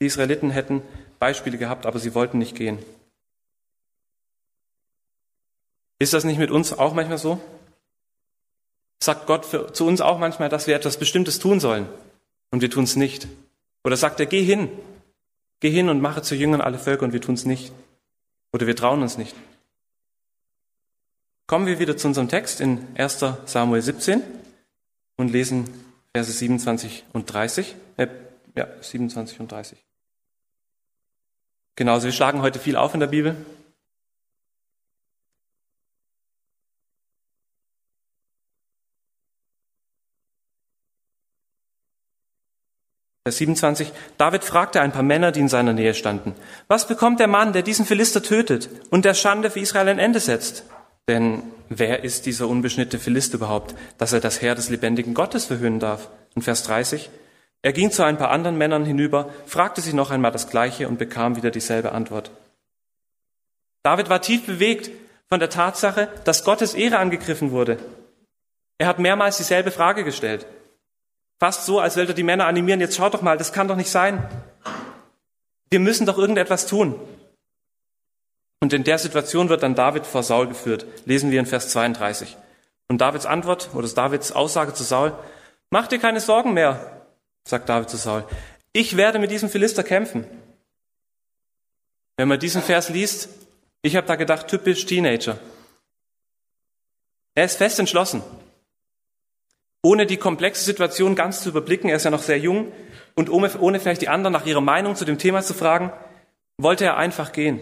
Die 0.00 0.06
Israeliten 0.06 0.50
hätten 0.50 0.82
Beispiele 1.18 1.58
gehabt, 1.58 1.84
aber 1.84 1.98
sie 1.98 2.14
wollten 2.14 2.38
nicht 2.38 2.54
gehen. 2.54 2.78
Ist 6.04 6.12
das 6.12 6.24
nicht 6.24 6.36
mit 6.36 6.50
uns 6.50 6.74
auch 6.74 6.92
manchmal 6.92 7.16
so? 7.16 7.40
Sagt 9.02 9.26
Gott 9.26 9.46
für, 9.46 9.72
zu 9.72 9.86
uns 9.86 10.02
auch 10.02 10.18
manchmal, 10.18 10.50
dass 10.50 10.66
wir 10.66 10.76
etwas 10.76 10.98
Bestimmtes 10.98 11.38
tun 11.38 11.60
sollen 11.60 11.88
und 12.50 12.60
wir 12.60 12.68
tun 12.68 12.84
es 12.84 12.94
nicht? 12.94 13.26
Oder 13.84 13.96
sagt 13.96 14.20
er, 14.20 14.26
geh 14.26 14.42
hin, 14.42 14.68
geh 15.60 15.70
hin 15.70 15.88
und 15.88 16.02
mache 16.02 16.20
zu 16.20 16.34
Jüngern 16.34 16.60
alle 16.60 16.78
Völker 16.78 17.06
und 17.06 17.14
wir 17.14 17.22
tun 17.22 17.36
es 17.36 17.46
nicht? 17.46 17.72
Oder 18.52 18.66
wir 18.66 18.76
trauen 18.76 19.00
uns 19.00 19.16
nicht? 19.16 19.34
Kommen 21.46 21.64
wir 21.64 21.78
wieder 21.78 21.96
zu 21.96 22.06
unserem 22.06 22.28
Text 22.28 22.60
in 22.60 22.86
1 22.98 23.24
Samuel 23.46 23.80
17 23.80 24.22
und 25.16 25.32
lesen 25.32 25.70
Verse 26.12 26.30
27 26.30 27.04
und 27.14 27.32
30. 27.32 27.74
Äh, 27.96 28.08
ja, 28.54 28.68
27 28.78 29.40
und 29.40 29.50
30. 29.50 29.78
Genau, 31.76 31.94
also 31.94 32.04
wir 32.04 32.12
schlagen 32.12 32.42
heute 32.42 32.58
viel 32.58 32.76
auf 32.76 32.92
in 32.92 33.00
der 33.00 33.06
Bibel. 33.06 33.36
Vers 43.26 43.38
27. 43.38 43.90
David 44.18 44.44
fragte 44.44 44.82
ein 44.82 44.92
paar 44.92 45.02
Männer, 45.02 45.32
die 45.32 45.40
in 45.40 45.48
seiner 45.48 45.72
Nähe 45.72 45.94
standen. 45.94 46.34
Was 46.68 46.86
bekommt 46.86 47.20
der 47.20 47.26
Mann, 47.26 47.54
der 47.54 47.62
diesen 47.62 47.86
Philister 47.86 48.22
tötet 48.22 48.68
und 48.90 49.06
der 49.06 49.14
Schande 49.14 49.48
für 49.48 49.60
Israel 49.60 49.88
ein 49.88 49.98
Ende 49.98 50.20
setzt? 50.20 50.64
Denn 51.08 51.42
wer 51.70 52.04
ist 52.04 52.26
dieser 52.26 52.48
unbeschnittene 52.48 53.00
Philister 53.00 53.36
überhaupt, 53.36 53.74
dass 53.96 54.12
er 54.12 54.20
das 54.20 54.42
Heer 54.42 54.54
des 54.54 54.68
lebendigen 54.68 55.14
Gottes 55.14 55.46
verhöhnen 55.46 55.80
darf? 55.80 56.10
Und 56.34 56.42
Vers 56.42 56.64
30. 56.64 57.08
Er 57.62 57.72
ging 57.72 57.90
zu 57.90 58.02
ein 58.02 58.18
paar 58.18 58.30
anderen 58.30 58.58
Männern 58.58 58.84
hinüber, 58.84 59.30
fragte 59.46 59.80
sie 59.80 59.94
noch 59.94 60.10
einmal 60.10 60.32
das 60.32 60.50
Gleiche 60.50 60.86
und 60.86 60.98
bekam 60.98 61.34
wieder 61.34 61.50
dieselbe 61.50 61.92
Antwort. 61.92 62.30
David 63.84 64.10
war 64.10 64.20
tief 64.20 64.44
bewegt 64.44 64.90
von 65.30 65.40
der 65.40 65.48
Tatsache, 65.48 66.10
dass 66.24 66.44
Gottes 66.44 66.74
Ehre 66.74 66.98
angegriffen 66.98 67.52
wurde. 67.52 67.78
Er 68.76 68.86
hat 68.86 68.98
mehrmals 68.98 69.38
dieselbe 69.38 69.70
Frage 69.70 70.04
gestellt. 70.04 70.44
Fast 71.44 71.66
so, 71.66 71.78
als 71.78 71.98
wollte 71.98 72.12
er 72.12 72.14
die 72.14 72.22
Männer 72.22 72.46
animieren, 72.46 72.80
jetzt 72.80 72.96
schaut 72.96 73.12
doch 73.12 73.20
mal, 73.20 73.36
das 73.36 73.52
kann 73.52 73.68
doch 73.68 73.76
nicht 73.76 73.90
sein. 73.90 74.26
Wir 75.68 75.78
müssen 75.78 76.06
doch 76.06 76.16
irgendetwas 76.16 76.66
tun. 76.66 76.98
Und 78.60 78.72
in 78.72 78.82
der 78.82 78.96
Situation 78.96 79.50
wird 79.50 79.62
dann 79.62 79.74
David 79.74 80.06
vor 80.06 80.22
Saul 80.22 80.48
geführt. 80.48 80.86
Lesen 81.04 81.30
wir 81.30 81.38
in 81.38 81.44
Vers 81.44 81.68
32. 81.68 82.38
Und 82.88 83.02
Davids 83.02 83.26
Antwort 83.26 83.68
oder 83.74 83.86
Davids 83.86 84.32
Aussage 84.32 84.72
zu 84.72 84.84
Saul, 84.84 85.12
mach 85.68 85.86
dir 85.86 85.98
keine 85.98 86.20
Sorgen 86.20 86.54
mehr 86.54 87.04
sagt 87.46 87.68
David 87.68 87.90
zu 87.90 87.98
Saul. 87.98 88.24
Ich 88.72 88.96
werde 88.96 89.18
mit 89.18 89.30
diesem 89.30 89.50
Philister 89.50 89.84
kämpfen. 89.84 90.26
Wenn 92.16 92.28
man 92.28 92.40
diesen 92.40 92.62
Vers 92.62 92.88
liest, 92.88 93.28
ich 93.82 93.96
habe 93.96 94.06
da 94.06 94.16
gedacht, 94.16 94.48
typisch 94.48 94.86
Teenager. 94.86 95.38
Er 97.34 97.44
ist 97.44 97.58
fest 97.58 97.78
entschlossen. 97.78 98.22
Ohne 99.84 100.06
die 100.06 100.16
komplexe 100.16 100.64
Situation 100.64 101.14
ganz 101.14 101.42
zu 101.42 101.50
überblicken, 101.50 101.90
er 101.90 101.96
ist 101.96 102.04
ja 102.04 102.10
noch 102.10 102.22
sehr 102.22 102.38
jung, 102.38 102.72
und 103.14 103.28
ohne, 103.28 103.50
ohne 103.60 103.78
vielleicht 103.78 104.00
die 104.00 104.08
anderen 104.08 104.32
nach 104.32 104.46
ihrer 104.46 104.62
Meinung 104.62 104.96
zu 104.96 105.04
dem 105.04 105.18
Thema 105.18 105.42
zu 105.42 105.52
fragen, 105.52 105.92
wollte 106.56 106.86
er 106.86 106.96
einfach 106.96 107.32
gehen. 107.32 107.60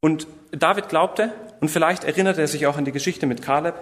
Und 0.00 0.28
David 0.52 0.88
glaubte, 0.88 1.32
und 1.60 1.72
vielleicht 1.72 2.04
erinnerte 2.04 2.40
er 2.40 2.46
sich 2.46 2.68
auch 2.68 2.76
an 2.76 2.84
die 2.84 2.92
Geschichte 2.92 3.26
mit 3.26 3.42
Kaleb. 3.42 3.74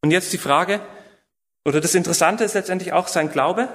Und 0.00 0.10
jetzt 0.10 0.32
die 0.32 0.38
Frage, 0.38 0.80
oder 1.66 1.82
das 1.82 1.94
Interessante 1.94 2.42
ist 2.42 2.54
letztendlich 2.54 2.94
auch, 2.94 3.06
sein 3.06 3.30
Glaube 3.30 3.68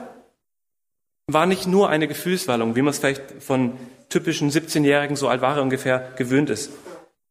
war 1.28 1.46
nicht 1.46 1.68
nur 1.68 1.90
eine 1.90 2.08
Gefühlswallung, 2.08 2.76
wie 2.76 2.82
man 2.82 2.90
es 2.90 2.98
vielleicht 2.98 3.44
von 3.44 3.78
typischen 4.10 4.50
17-Jährigen, 4.50 5.16
so 5.16 5.28
alt 5.28 5.42
war 5.42 5.58
er 5.58 5.62
ungefähr, 5.62 6.12
gewöhnt 6.16 6.50
ist. 6.50 6.72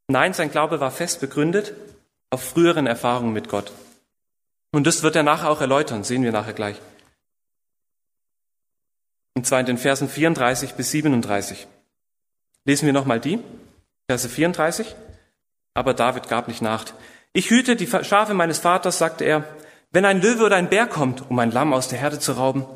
Nein, 0.06 0.34
sein 0.34 0.52
Glaube 0.52 0.78
war 0.78 0.92
fest 0.92 1.20
begründet 1.20 1.74
auf 2.30 2.44
früheren 2.44 2.86
Erfahrungen 2.86 3.32
mit 3.32 3.48
Gott. 3.48 3.72
Und 4.74 4.88
das 4.88 5.04
wird 5.04 5.14
er 5.14 5.22
nachher 5.22 5.50
auch 5.50 5.60
erläutern, 5.60 6.02
sehen 6.02 6.24
wir 6.24 6.32
nachher 6.32 6.52
gleich. 6.52 6.80
Und 9.34 9.46
zwar 9.46 9.60
in 9.60 9.66
den 9.66 9.78
Versen 9.78 10.08
34 10.08 10.74
bis 10.74 10.90
37. 10.90 11.68
Lesen 12.64 12.86
wir 12.86 12.92
nochmal 12.92 13.20
die, 13.20 13.38
Verse 14.08 14.28
34. 14.28 14.96
Aber 15.74 15.94
David 15.94 16.28
gab 16.28 16.48
nicht 16.48 16.60
nach. 16.60 16.86
Ich 17.32 17.50
hüte 17.50 17.76
die 17.76 17.86
Schafe 17.86 18.34
meines 18.34 18.58
Vaters, 18.58 18.98
sagte 18.98 19.22
er, 19.22 19.44
wenn 19.92 20.04
ein 20.04 20.20
Löwe 20.20 20.42
oder 20.42 20.56
ein 20.56 20.70
Bär 20.70 20.88
kommt, 20.88 21.30
um 21.30 21.38
ein 21.38 21.52
Lamm 21.52 21.72
aus 21.72 21.86
der 21.86 22.00
Herde 22.00 22.18
zu 22.18 22.32
rauben, 22.32 22.66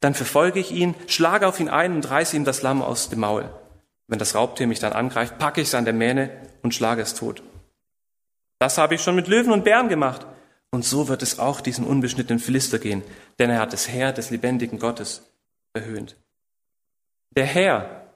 dann 0.00 0.12
verfolge 0.12 0.60
ich 0.60 0.72
ihn, 0.72 0.94
schlage 1.06 1.48
auf 1.48 1.58
ihn 1.58 1.70
ein 1.70 1.94
und 1.94 2.10
reiße 2.10 2.36
ihm 2.36 2.44
das 2.44 2.60
Lamm 2.60 2.82
aus 2.82 3.08
dem 3.08 3.20
Maul. 3.20 3.48
Wenn 4.08 4.18
das 4.18 4.34
Raubtier 4.34 4.66
mich 4.66 4.80
dann 4.80 4.92
angreift, 4.92 5.38
packe 5.38 5.62
ich 5.62 5.68
es 5.68 5.74
an 5.74 5.86
der 5.86 5.94
Mähne 5.94 6.30
und 6.62 6.74
schlage 6.74 7.00
es 7.00 7.14
tot. 7.14 7.42
Das 8.58 8.76
habe 8.76 8.94
ich 8.94 9.00
schon 9.00 9.16
mit 9.16 9.26
Löwen 9.26 9.52
und 9.52 9.64
Bären 9.64 9.88
gemacht. 9.88 10.26
Und 10.76 10.84
so 10.84 11.08
wird 11.08 11.22
es 11.22 11.38
auch 11.38 11.62
diesem 11.62 11.86
unbeschnittenen 11.86 12.38
Philister 12.38 12.78
gehen, 12.78 13.02
denn 13.38 13.48
er 13.48 13.60
hat 13.60 13.72
das 13.72 13.88
Heer 13.88 14.12
des 14.12 14.28
lebendigen 14.28 14.78
Gottes 14.78 15.22
erhöht. 15.72 16.16
Der 17.30 17.46
Herr, 17.46 18.12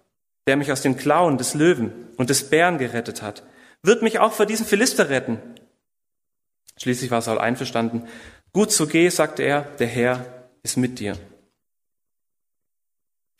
der 0.46 0.56
mich 0.56 0.70
aus 0.70 0.82
den 0.82 0.98
Klauen 0.98 1.38
des 1.38 1.54
Löwen 1.54 1.90
und 2.18 2.28
des 2.28 2.50
Bären 2.50 2.76
gerettet 2.76 3.22
hat, 3.22 3.44
wird 3.82 4.02
mich 4.02 4.18
auch 4.18 4.34
vor 4.34 4.44
diesem 4.44 4.66
Philister 4.66 5.08
retten. 5.08 5.38
Schließlich 6.76 7.10
war 7.10 7.22
Saul 7.22 7.38
einverstanden 7.38 8.06
Gut 8.52 8.72
so 8.72 8.86
geh, 8.86 9.08
sagte 9.08 9.42
er, 9.42 9.62
der 9.62 9.86
Herr 9.86 10.26
ist 10.62 10.76
mit 10.76 10.98
dir. 10.98 11.16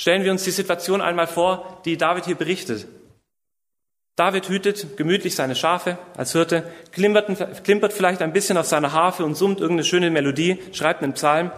Stellen 0.00 0.24
wir 0.24 0.30
uns 0.30 0.44
die 0.44 0.50
Situation 0.50 1.02
einmal 1.02 1.26
vor, 1.26 1.82
die 1.84 1.98
David 1.98 2.24
hier 2.24 2.36
berichtet. 2.36 2.86
David 4.16 4.48
hütet 4.48 4.96
gemütlich 4.96 5.34
seine 5.34 5.56
Schafe 5.56 5.98
als 6.16 6.32
Hirte, 6.32 6.64
klimpert, 6.92 7.64
klimpert 7.64 7.92
vielleicht 7.92 8.20
ein 8.22 8.32
bisschen 8.32 8.58
auf 8.58 8.66
seiner 8.66 8.92
Harfe 8.92 9.24
und 9.24 9.34
summt 9.34 9.60
irgendeine 9.60 9.84
schöne 9.84 10.10
Melodie, 10.10 10.58
schreibt 10.72 11.02
einen 11.02 11.14
Psalm. 11.14 11.50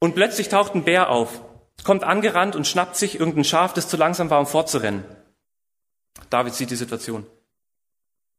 Und 0.00 0.14
plötzlich 0.14 0.48
taucht 0.48 0.74
ein 0.74 0.84
Bär 0.84 1.10
auf, 1.10 1.40
kommt 1.84 2.02
angerannt 2.02 2.56
und 2.56 2.66
schnappt 2.66 2.96
sich 2.96 3.20
irgendein 3.20 3.44
Schaf, 3.44 3.72
das 3.74 3.88
zu 3.88 3.96
langsam 3.96 4.30
war, 4.30 4.40
um 4.40 4.46
fortzurennen. 4.46 5.04
David 6.30 6.54
sieht 6.54 6.70
die 6.70 6.76
Situation. 6.76 7.26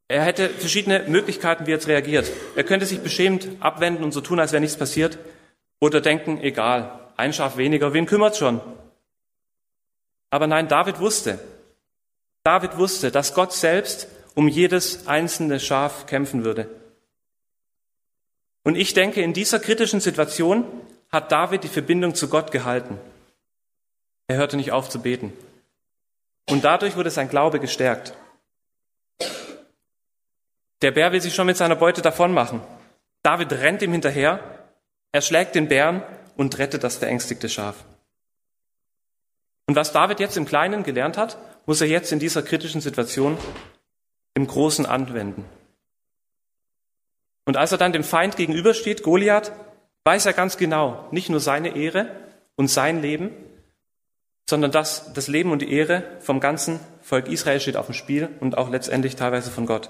Er 0.10 0.24
hätte 0.24 0.50
verschiedene 0.50 1.04
Möglichkeiten, 1.08 1.66
wie 1.66 1.72
er 1.72 1.76
jetzt 1.76 1.88
reagiert. 1.88 2.30
Er 2.56 2.64
könnte 2.64 2.86
sich 2.86 3.00
beschämt 3.00 3.48
abwenden 3.62 4.04
und 4.04 4.12
so 4.12 4.22
tun, 4.22 4.40
als 4.40 4.52
wäre 4.52 4.62
nichts 4.62 4.78
passiert. 4.78 5.18
Oder 5.80 6.02
denken, 6.02 6.42
egal, 6.42 7.00
ein 7.16 7.34
Schaf 7.34 7.58
weniger, 7.58 7.94
wen 7.94 8.06
kümmert's 8.06 8.38
schon? 8.38 8.62
Aber 10.30 10.48
nein, 10.48 10.68
David 10.68 11.00
wusste, 11.00 11.40
David 12.44 12.78
wusste, 12.78 13.12
dass 13.12 13.34
Gott 13.34 13.54
selbst 13.54 14.08
um 14.36 14.48
jedes 14.48 15.08
einzelne 15.08 15.60
Schaf 15.60 16.06
kämpfen 16.06 16.44
würde. 16.44 16.70
Und 18.64 18.76
ich 18.76 18.94
denke, 18.94 19.22
in 19.22 19.34
dieser 19.34 19.60
kritischen 19.60 20.02
Situation 20.02 20.66
hat 21.12 21.32
David 21.32 21.64
die 21.64 21.70
Verbindung 21.70 22.16
zu 22.16 22.28
Gott 22.30 22.52
gehalten. 22.52 23.00
Er 24.28 24.38
hörte 24.38 24.58
nicht 24.58 24.72
auf 24.72 24.90
zu 24.90 25.02
beten. 25.02 25.32
Und 26.50 26.64
dadurch 26.64 26.96
wurde 26.96 27.12
sein 27.12 27.30
Glaube 27.30 27.60
gestärkt. 27.60 28.14
Der 30.82 30.92
Bär 30.92 31.12
will 31.14 31.22
sich 31.22 31.34
schon 31.34 31.48
mit 31.48 31.56
seiner 31.56 31.76
Beute 31.76 32.02
davon 32.02 32.34
machen. 32.34 32.62
David 33.22 33.54
rennt 33.54 33.82
ihm 33.82 33.94
hinterher, 33.94 34.42
er 35.14 35.22
schlägt 35.22 35.56
den 35.56 35.70
Bären 35.70 36.04
und 36.36 36.58
rettet 36.58 36.84
das 36.84 36.98
verängstigte 36.98 37.48
Schaf. 37.48 37.86
Und 39.66 39.78
was 39.78 39.94
David 39.94 40.20
jetzt 40.20 40.36
im 40.36 40.46
Kleinen 40.46 40.84
gelernt 40.84 41.18
hat, 41.18 41.38
muss 41.66 41.82
er 41.82 41.88
jetzt 41.88 42.12
in 42.12 42.20
dieser 42.20 42.44
kritischen 42.44 42.82
Situation 42.82 43.38
im 44.34 44.48
Großen 44.48 44.86
anwenden. 44.86 45.46
Und 47.46 47.58
als 47.58 47.72
er 47.72 47.78
dann 47.78 47.94
dem 47.94 48.04
Feind 48.04 48.36
gegenübersteht, 48.38 49.04
Goliath, 49.04 49.52
weiß 50.06 50.26
er 50.26 50.34
ganz 50.34 50.58
genau, 50.58 51.08
nicht 51.12 51.30
nur 51.30 51.40
seine 51.40 51.76
Ehre 51.76 52.10
und 52.56 52.70
sein 52.70 53.02
Leben, 53.02 53.32
sondern 54.50 54.72
dass 54.72 55.14
das 55.14 55.28
Leben 55.28 55.52
und 55.52 55.62
die 55.62 55.72
Ehre 55.72 56.04
vom 56.20 56.40
ganzen 56.40 56.80
Volk 57.02 57.28
Israel 57.28 57.60
steht 57.60 57.78
auf 57.78 57.86
dem 57.88 57.96
Spiel 57.96 58.30
und 58.40 58.58
auch 58.58 58.70
letztendlich 58.70 59.16
teilweise 59.16 59.52
von 59.52 59.66
Gott. 59.66 59.90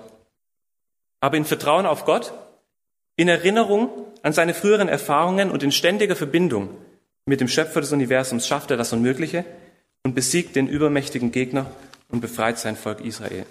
Aber 1.20 1.38
in 1.38 1.46
Vertrauen 1.46 1.86
auf 1.86 2.06
Gott, 2.06 2.34
in 3.16 3.28
Erinnerung 3.28 3.90
an 4.24 4.34
seine 4.34 4.54
früheren 4.54 4.90
Erfahrungen 4.90 5.52
und 5.52 5.64
in 5.64 5.72
ständiger 5.72 6.16
Verbindung 6.16 6.70
mit 7.26 7.42
dem 7.42 7.48
Schöpfer 7.48 7.82
des 7.82 7.92
Universums 7.92 8.48
schafft 8.48 8.72
er 8.72 8.78
das 8.78 8.94
Unmögliche 8.94 9.46
und 10.04 10.13
besiegt 10.16 10.56
den 10.56 10.68
übermächtigen 10.68 11.32
Gegner 11.32 11.72
und 12.10 12.20
befreit 12.22 12.60
sein 12.60 12.76
Volk 12.76 13.02
Israel. 13.02 13.46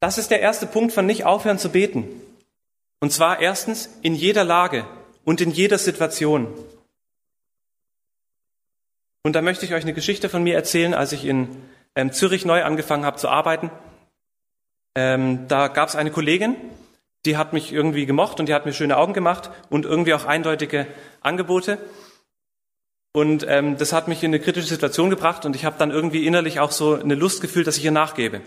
Das 0.00 0.18
ist 0.18 0.32
der 0.32 0.40
erste 0.40 0.66
Punkt 0.66 0.92
von 0.92 1.06
nicht 1.06 1.24
aufhören 1.24 1.58
zu 1.58 1.70
beten. 1.70 2.08
Und 2.98 3.12
zwar 3.12 3.40
erstens 3.40 3.88
in 4.02 4.14
jeder 4.14 4.42
Lage 4.42 4.84
und 5.24 5.40
in 5.40 5.50
jeder 5.50 5.78
Situation. 5.78 6.52
Und 9.22 9.34
da 9.34 9.42
möchte 9.42 9.64
ich 9.64 9.74
euch 9.74 9.84
eine 9.84 9.92
Geschichte 9.92 10.28
von 10.28 10.42
mir 10.42 10.56
erzählen, 10.56 10.94
als 10.94 11.12
ich 11.12 11.24
in 11.24 11.48
ähm, 11.94 12.12
Zürich 12.12 12.44
neu 12.44 12.64
angefangen 12.64 13.04
habe 13.04 13.16
zu 13.16 13.28
arbeiten. 13.28 13.70
Ähm, 14.96 15.46
da 15.46 15.68
gab 15.68 15.88
es 15.88 15.94
eine 15.94 16.10
Kollegin, 16.10 16.56
die 17.24 17.36
hat 17.36 17.52
mich 17.52 17.72
irgendwie 17.72 18.06
gemocht 18.06 18.40
und 18.40 18.46
die 18.46 18.54
hat 18.54 18.66
mir 18.66 18.72
schöne 18.72 18.96
Augen 18.96 19.12
gemacht 19.12 19.50
und 19.70 19.84
irgendwie 19.84 20.14
auch 20.14 20.24
eindeutige 20.24 20.86
Angebote. 21.20 21.78
Und 23.12 23.44
ähm, 23.48 23.76
das 23.76 23.92
hat 23.92 24.08
mich 24.08 24.22
in 24.22 24.30
eine 24.30 24.40
kritische 24.40 24.68
Situation 24.68 25.10
gebracht 25.10 25.44
und 25.44 25.54
ich 25.54 25.64
habe 25.64 25.76
dann 25.78 25.90
irgendwie 25.90 26.26
innerlich 26.26 26.60
auch 26.60 26.72
so 26.72 26.94
eine 26.94 27.14
Lust 27.14 27.40
gefühlt, 27.40 27.66
dass 27.66 27.76
ich 27.76 27.84
ihr 27.84 27.90
nachgebe. 27.90 28.40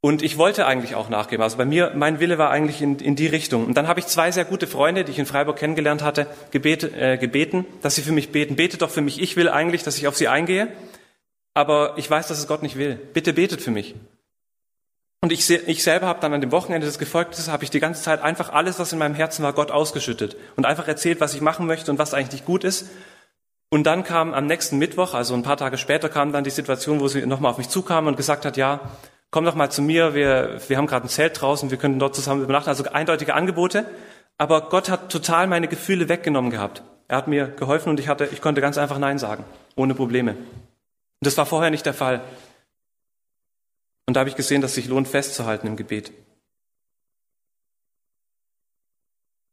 Und 0.00 0.22
ich 0.22 0.38
wollte 0.38 0.66
eigentlich 0.66 0.94
auch 0.94 1.08
nachgeben. 1.08 1.42
Also 1.42 1.56
bei 1.56 1.64
mir, 1.64 1.92
mein 1.96 2.20
Wille 2.20 2.38
war 2.38 2.50
eigentlich 2.50 2.82
in, 2.82 2.98
in 2.98 3.16
die 3.16 3.26
Richtung. 3.26 3.66
Und 3.66 3.76
dann 3.76 3.88
habe 3.88 3.98
ich 3.98 4.06
zwei 4.06 4.30
sehr 4.30 4.44
gute 4.44 4.68
Freunde, 4.68 5.04
die 5.04 5.10
ich 5.10 5.18
in 5.18 5.26
Freiburg 5.26 5.56
kennengelernt 5.56 6.02
hatte, 6.02 6.28
gebet, 6.52 6.84
äh, 6.84 7.16
gebeten, 7.16 7.64
dass 7.82 7.96
sie 7.96 8.02
für 8.02 8.12
mich 8.12 8.30
beten. 8.30 8.54
Betet 8.54 8.82
doch 8.82 8.90
für 8.90 9.00
mich. 9.00 9.20
Ich 9.20 9.34
will 9.34 9.48
eigentlich, 9.48 9.82
dass 9.82 9.98
ich 9.98 10.06
auf 10.06 10.16
sie 10.16 10.28
eingehe. 10.28 10.68
Aber 11.52 11.94
ich 11.96 12.08
weiß, 12.08 12.28
dass 12.28 12.38
es 12.38 12.46
Gott 12.46 12.62
nicht 12.62 12.78
will. 12.78 12.94
Bitte 13.12 13.32
betet 13.32 13.60
für 13.60 13.72
mich. 13.72 13.96
Und 15.20 15.32
ich, 15.32 15.50
ich 15.50 15.82
selber 15.82 16.06
habe 16.06 16.20
dann 16.20 16.32
an 16.32 16.40
dem 16.40 16.52
Wochenende 16.52 16.86
des 16.86 16.98
Gefolgtes, 16.98 17.48
habe 17.48 17.64
ich 17.64 17.70
die 17.70 17.80
ganze 17.80 18.02
Zeit 18.02 18.22
einfach 18.22 18.52
alles, 18.52 18.78
was 18.78 18.92
in 18.92 18.98
meinem 18.98 19.16
Herzen 19.16 19.42
war, 19.42 19.52
Gott 19.52 19.70
ausgeschüttet. 19.70 20.36
Und 20.56 20.64
einfach 20.64 20.86
erzählt, 20.86 21.20
was 21.20 21.34
ich 21.34 21.40
machen 21.40 21.66
möchte 21.66 21.90
und 21.90 21.98
was 21.98 22.14
eigentlich 22.14 22.32
nicht 22.32 22.44
gut 22.44 22.62
ist. 22.62 22.88
Und 23.70 23.84
dann 23.84 24.04
kam 24.04 24.32
am 24.32 24.46
nächsten 24.46 24.78
Mittwoch, 24.78 25.14
also 25.14 25.34
ein 25.34 25.42
paar 25.42 25.56
Tage 25.56 25.76
später, 25.76 26.08
kam 26.08 26.32
dann 26.32 26.44
die 26.44 26.50
Situation, 26.50 27.00
wo 27.00 27.08
sie 27.08 27.26
nochmal 27.26 27.50
auf 27.50 27.58
mich 27.58 27.68
zukam 27.68 28.06
und 28.06 28.16
gesagt 28.16 28.44
hat, 28.44 28.56
ja, 28.56 28.80
komm 29.30 29.44
doch 29.44 29.54
mal 29.54 29.70
zu 29.70 29.82
mir, 29.82 30.14
wir, 30.14 30.60
wir 30.68 30.76
haben 30.76 30.86
gerade 30.86 31.06
ein 31.06 31.10
Zelt 31.10 31.40
draußen, 31.40 31.70
wir 31.70 31.78
können 31.78 31.98
dort 31.98 32.14
zusammen 32.14 32.42
übernachten. 32.42 32.70
Also 32.70 32.84
eindeutige 32.84 33.34
Angebote. 33.34 33.86
Aber 34.38 34.68
Gott 34.68 34.88
hat 34.88 35.10
total 35.10 35.48
meine 35.48 35.66
Gefühle 35.66 36.08
weggenommen 36.08 36.50
gehabt. 36.50 36.82
Er 37.08 37.16
hat 37.16 37.26
mir 37.28 37.48
geholfen 37.48 37.90
und 37.90 38.00
ich 38.00 38.08
hatte, 38.08 38.28
ich 38.30 38.40
konnte 38.40 38.60
ganz 38.60 38.78
einfach 38.78 38.98
Nein 38.98 39.18
sagen. 39.18 39.44
Ohne 39.74 39.94
Probleme. 39.94 40.32
Und 40.32 41.26
das 41.26 41.36
war 41.36 41.46
vorher 41.46 41.70
nicht 41.70 41.84
der 41.84 41.94
Fall. 41.94 42.20
Und 44.08 44.14
da 44.14 44.20
habe 44.20 44.30
ich 44.30 44.36
gesehen, 44.36 44.62
dass 44.62 44.70
es 44.70 44.76
sich 44.76 44.88
lohnt, 44.88 45.06
festzuhalten 45.06 45.66
im 45.66 45.76
Gebet. 45.76 46.12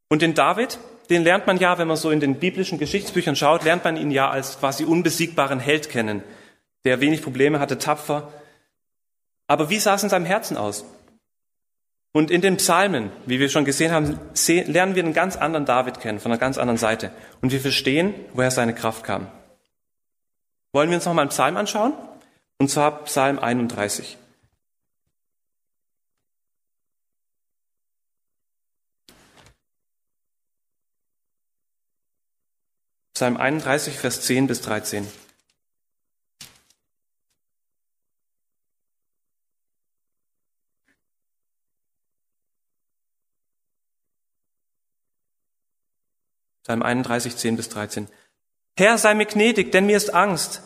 Und 0.07 0.21
den 0.21 0.33
David, 0.33 0.79
den 1.09 1.23
lernt 1.23 1.45
man 1.45 1.57
ja, 1.57 1.77
wenn 1.77 1.89
man 1.89 1.97
so 1.97 2.09
in 2.09 2.21
den 2.21 2.39
biblischen 2.39 2.79
Geschichtsbüchern 2.79 3.35
schaut, 3.35 3.65
lernt 3.65 3.83
man 3.83 3.97
ihn 3.97 4.11
ja 4.11 4.29
als 4.29 4.57
quasi 4.57 4.85
unbesiegbaren 4.85 5.59
Held 5.59 5.89
kennen, 5.89 6.23
der 6.85 7.01
wenig 7.01 7.21
Probleme 7.21 7.59
hatte, 7.59 7.79
tapfer, 7.79 8.31
aber 9.45 9.69
wie 9.69 9.77
sah 9.77 9.95
es 9.95 10.03
in 10.03 10.09
seinem 10.09 10.25
Herzen 10.25 10.55
aus? 10.55 10.85
Und 12.13 12.31
in 12.31 12.39
den 12.39 12.55
Psalmen, 12.55 13.11
wie 13.25 13.41
wir 13.41 13.49
schon 13.49 13.65
gesehen 13.65 13.91
haben, 13.91 14.17
lernen 14.47 14.95
wir 14.95 15.03
einen 15.03 15.13
ganz 15.13 15.35
anderen 15.35 15.65
David 15.65 15.99
kennen, 15.99 16.21
von 16.21 16.31
einer 16.31 16.39
ganz 16.39 16.57
anderen 16.57 16.77
Seite. 16.77 17.11
Und 17.41 17.51
wir 17.51 17.59
verstehen, 17.59 18.13
woher 18.31 18.51
seine 18.51 18.73
Kraft 18.73 19.03
kam. 19.03 19.27
Wollen 20.71 20.89
wir 20.91 20.95
uns 20.95 21.05
nochmal 21.05 21.23
einen 21.23 21.31
Psalm 21.31 21.57
anschauen? 21.57 21.91
Und 22.57 22.69
zwar 22.69 23.03
Psalm 23.03 23.37
31. 23.37 24.17
Psalm 33.15 33.37
31, 33.37 33.97
Vers 33.97 34.19
10 34.23 34.47
bis 34.47 34.59
13. 34.59 35.07
Psalm 46.63 46.83
31, 46.83 47.37
10 47.37 47.55
bis 47.55 47.69
13. 47.69 48.09
Herr, 48.75 48.97
sei 48.97 49.13
mir 49.13 49.25
gnädig, 49.25 49.71
denn 49.71 49.85
mir 49.85 49.95
ist 49.95 50.13
Angst. 50.13 50.61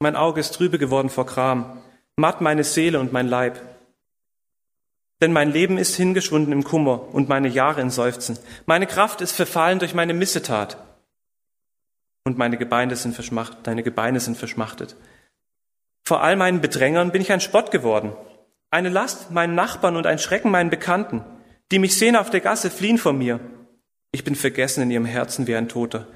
Mein 0.00 0.16
Auge 0.16 0.40
ist 0.40 0.52
trübe 0.52 0.78
geworden 0.78 1.08
vor 1.08 1.24
Kram, 1.24 1.82
matt 2.16 2.42
meine 2.42 2.64
Seele 2.64 3.00
und 3.00 3.14
mein 3.14 3.26
Leib. 3.26 3.58
Denn 5.22 5.32
mein 5.32 5.50
Leben 5.50 5.78
ist 5.78 5.96
hingeschwunden 5.96 6.52
im 6.52 6.64
Kummer 6.64 7.14
und 7.14 7.30
meine 7.30 7.48
Jahre 7.48 7.80
in 7.80 7.88
Seufzen. 7.88 8.38
Meine 8.66 8.86
Kraft 8.86 9.22
ist 9.22 9.32
verfallen 9.32 9.78
durch 9.78 9.94
meine 9.94 10.12
Missetat. 10.12 10.76
Und 12.24 12.38
meine 12.38 12.56
Gebeine 12.56 12.96
sind 12.96 13.14
verschmachtet, 13.14 13.66
deine 13.66 13.82
Gebeine 13.82 14.18
sind 14.18 14.36
verschmachtet. 14.36 14.96
Vor 16.02 16.22
all 16.22 16.36
meinen 16.36 16.60
Bedrängern 16.60 17.12
bin 17.12 17.22
ich 17.22 17.32
ein 17.32 17.40
Spott 17.40 17.70
geworden. 17.70 18.12
Eine 18.70 18.88
Last 18.88 19.30
meinen 19.30 19.54
Nachbarn 19.54 19.96
und 19.96 20.06
ein 20.06 20.18
Schrecken 20.18 20.50
meinen 20.50 20.70
Bekannten. 20.70 21.22
Die 21.70 21.78
mich 21.78 21.96
sehen 21.96 22.16
auf 22.16 22.30
der 22.30 22.40
Gasse, 22.40 22.70
fliehen 22.70 22.98
vor 22.98 23.12
mir. 23.12 23.40
Ich 24.10 24.24
bin 24.24 24.34
vergessen 24.34 24.82
in 24.82 24.90
ihrem 24.90 25.04
Herzen 25.04 25.46
wie 25.46 25.54
ein 25.54 25.68
Toter. 25.68 26.06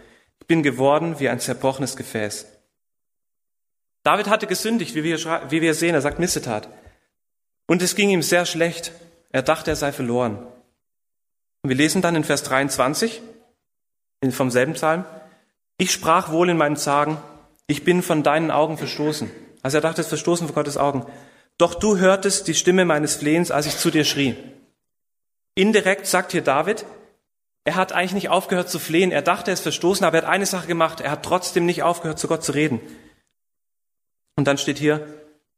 Ich 0.41 0.47
bin 0.47 0.63
geworden 0.63 1.21
wie 1.21 1.29
ein 1.29 1.41
zerbrochenes 1.41 1.97
Gefäß. 1.97 2.47
David 4.03 4.29
hatte 4.29 4.47
gesündigt, 4.47 4.95
wie 4.95 5.05
wir, 5.05 5.19
wie 5.51 5.61
wir 5.61 5.75
sehen. 5.75 5.95
Er 5.95 6.01
sagt 6.01 6.19
Missetat. 6.19 6.69
Und 7.67 7.83
es 7.83 7.95
ging 7.95 8.11
ihm 8.11 8.23
sehr 8.23 8.47
schlecht. 8.47 8.93
Er 9.31 9.43
dachte, 9.43 9.71
er 9.71 9.77
sei 9.77 9.93
verloren. 9.93 10.39
Und 11.63 11.71
wir 11.71 11.77
lesen 11.77 12.03
dann 12.03 12.17
in 12.17 12.25
Vers 12.25 12.43
23 12.45 13.21
vom 14.31 14.51
selben 14.51 14.73
Psalm. 14.73 15.05
Ich 15.79 15.93
sprach 15.93 16.31
wohl 16.31 16.51
in 16.51 16.57
meinem 16.57 16.77
Zagen, 16.77 17.19
ich 17.69 17.85
bin 17.85 18.03
von 18.03 18.23
deinen 18.23 18.51
Augen 18.51 18.77
verstoßen. 18.77 19.31
Also 19.63 19.79
er 19.79 19.81
dachte, 19.81 20.01
es 20.01 20.07
ist 20.07 20.11
verstoßen 20.11 20.47
vor 20.47 20.55
Gottes 20.55 20.77
Augen. 20.77 21.07
Doch 21.57 21.75
du 21.75 21.97
hörtest 21.97 22.49
die 22.49 22.55
Stimme 22.55 22.85
meines 22.85 23.15
Flehens, 23.15 23.51
als 23.51 23.67
ich 23.67 23.77
zu 23.77 23.91
dir 23.91 24.05
schrie. 24.05 24.37
Indirekt 25.55 26.07
sagt 26.07 26.33
hier 26.33 26.43
David, 26.43 26.85
er 27.65 27.77
hat 27.77 27.93
eigentlich 27.93 28.13
nicht 28.13 28.29
aufgehört 28.29 28.71
zu 28.71 28.79
flehen. 28.79 29.13
Er 29.13 29.23
dachte, 29.23 29.51
er 29.51 29.55
ist 29.55 29.61
verstoßen, 29.61 30.05
aber 30.05 30.19
er 30.19 30.23
hat 30.23 30.31
eine 30.31 30.47
Sache 30.47 30.67
gemacht. 30.67 31.01
Er 31.01 31.11
hat 31.11 31.25
trotzdem 31.25 31.67
nicht 31.67 31.83
aufgehört, 31.83 32.19
zu 32.19 32.27
Gott 32.27 32.43
zu 32.43 32.53
reden. 32.53 32.81
Und 34.37 34.47
dann 34.47 34.57
steht 34.57 34.79
hier, 34.79 35.07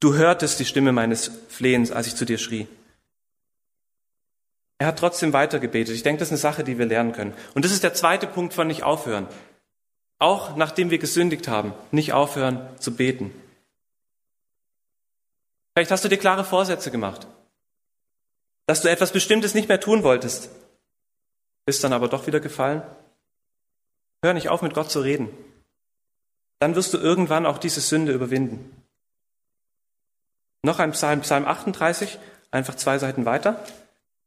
du 0.01 0.15
hörtest 0.15 0.59
die 0.59 0.65
Stimme 0.65 0.93
meines 0.93 1.31
Flehens, 1.49 1.93
als 1.93 2.09
ich 2.09 2.17
zu 2.17 2.25
dir 2.25 2.39
schrie. 2.39 2.67
Er 4.79 4.89
hat 4.89 4.99
trotzdem 4.99 5.33
weitergebetet. 5.33 5.95
Ich 5.95 6.03
denke, 6.03 6.19
das 6.19 6.29
ist 6.29 6.33
eine 6.33 6.39
Sache, 6.39 6.65
die 6.65 6.79
wir 6.79 6.87
lernen 6.87 7.13
können. 7.13 7.35
Und 7.55 7.65
das 7.65 7.73
ist 7.73 7.85
der 7.85 7.95
zweite 7.95 8.27
Punkt 8.27 8.55
von 8.55 8.67
nicht 8.67 8.83
aufhören. 8.83 9.29
Auch 10.21 10.55
nachdem 10.55 10.91
wir 10.91 10.99
gesündigt 10.99 11.49
haben, 11.49 11.75
nicht 11.91 12.13
aufhören 12.13 12.69
zu 12.79 12.95
beten. 12.95 13.35
Vielleicht 15.75 15.91
hast 15.91 16.05
du 16.05 16.09
dir 16.09 16.19
klare 16.19 16.45
Vorsätze 16.45 16.93
gemacht, 16.93 17.27
dass 18.67 18.83
du 18.83 18.89
etwas 18.89 19.11
Bestimmtes 19.11 19.55
nicht 19.55 19.69
mehr 19.69 19.81
tun 19.81 20.05
wolltest 20.05 20.51
bist 21.71 21.85
dann 21.85 21.93
aber 21.93 22.09
doch 22.09 22.27
wieder 22.27 22.41
gefallen? 22.41 22.83
Hör 24.25 24.35
nicht 24.35 24.49
auf, 24.49 24.61
mit 24.61 24.75
Gott 24.75 24.91
zu 24.91 25.03
reden. 25.03 25.29
Dann 26.59 26.75
wirst 26.75 26.93
du 26.93 26.99
irgendwann 26.99 27.47
auch 27.47 27.59
diese 27.59 27.81
Sünde 27.81 28.11
überwinden. 28.13 28.85
Noch 30.63 30.81
ein 30.81 30.91
Psalm, 30.91 31.21
Psalm 31.21 31.47
38, 31.47 32.19
einfach 32.51 32.75
zwei 32.75 32.99
Seiten 32.99 33.25
weiter. 33.25 33.65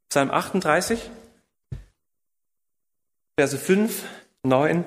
Psalm 0.08 0.32
38, 0.32 1.12
Verse 3.38 3.58
5, 3.58 4.04
9, 4.44 4.86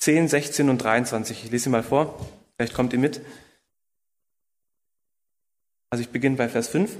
10, 0.00 0.28
16 0.28 0.68
und 0.68 0.78
23. 0.78 1.44
Ich 1.44 1.50
lese 1.50 1.64
sie 1.64 1.70
mal 1.70 1.82
vor. 1.82 2.18
Vielleicht 2.56 2.74
kommt 2.74 2.92
ihr 2.92 2.98
mit. 2.98 3.20
Also 5.90 6.02
ich 6.02 6.10
beginne 6.10 6.36
bei 6.36 6.48
Vers 6.48 6.68
5. 6.68 6.96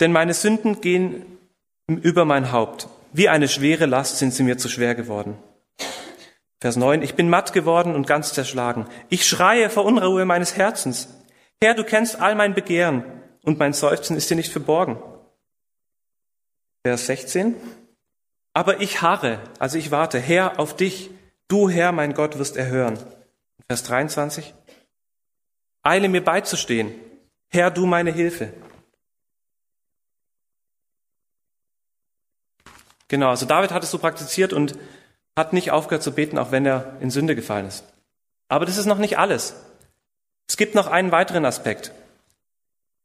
Denn 0.00 0.12
meine 0.12 0.34
Sünden 0.34 0.80
gehen 0.80 1.24
über 1.88 2.24
mein 2.24 2.52
Haupt. 2.52 2.88
Wie 3.12 3.28
eine 3.28 3.48
schwere 3.48 3.86
Last 3.86 4.18
sind 4.18 4.32
sie 4.34 4.42
mir 4.42 4.58
zu 4.58 4.68
schwer 4.68 4.94
geworden. 4.94 5.38
Vers 6.60 6.76
9, 6.76 7.02
ich 7.02 7.14
bin 7.14 7.28
matt 7.28 7.52
geworden 7.52 7.94
und 7.94 8.06
ganz 8.06 8.32
zerschlagen. 8.32 8.86
Ich 9.08 9.26
schreie 9.26 9.70
vor 9.70 9.84
Unruhe 9.84 10.24
meines 10.24 10.56
Herzens. 10.56 11.08
Herr, 11.62 11.74
du 11.74 11.84
kennst 11.84 12.20
all 12.20 12.34
mein 12.34 12.54
Begehren 12.54 13.04
und 13.42 13.58
mein 13.58 13.72
Seufzen 13.72 14.16
ist 14.16 14.30
dir 14.30 14.36
nicht 14.36 14.52
verborgen. 14.52 14.98
Vers 16.84 17.06
16, 17.06 17.54
aber 18.56 18.80
ich 18.80 19.02
harre, 19.02 19.38
also 19.58 19.76
ich 19.76 19.90
warte, 19.90 20.18
Herr, 20.18 20.58
auf 20.58 20.74
dich. 20.74 21.10
Du, 21.46 21.68
Herr, 21.68 21.92
mein 21.92 22.14
Gott, 22.14 22.38
wirst 22.38 22.56
erhören. 22.56 22.98
Vers 23.68 23.82
23, 23.82 24.54
eile 25.82 26.08
mir 26.08 26.24
beizustehen. 26.24 26.94
Herr, 27.50 27.70
du 27.70 27.84
meine 27.84 28.12
Hilfe. 28.12 28.54
Genau, 33.08 33.28
also 33.28 33.44
David 33.44 33.72
hat 33.72 33.84
es 33.84 33.90
so 33.90 33.98
praktiziert 33.98 34.54
und 34.54 34.78
hat 35.36 35.52
nicht 35.52 35.70
aufgehört 35.70 36.02
zu 36.02 36.12
beten, 36.12 36.38
auch 36.38 36.50
wenn 36.50 36.64
er 36.64 36.96
in 37.00 37.10
Sünde 37.10 37.36
gefallen 37.36 37.66
ist. 37.66 37.84
Aber 38.48 38.64
das 38.64 38.78
ist 38.78 38.86
noch 38.86 38.96
nicht 38.96 39.18
alles. 39.18 39.54
Es 40.48 40.56
gibt 40.56 40.74
noch 40.74 40.86
einen 40.86 41.12
weiteren 41.12 41.44
Aspekt. 41.44 41.92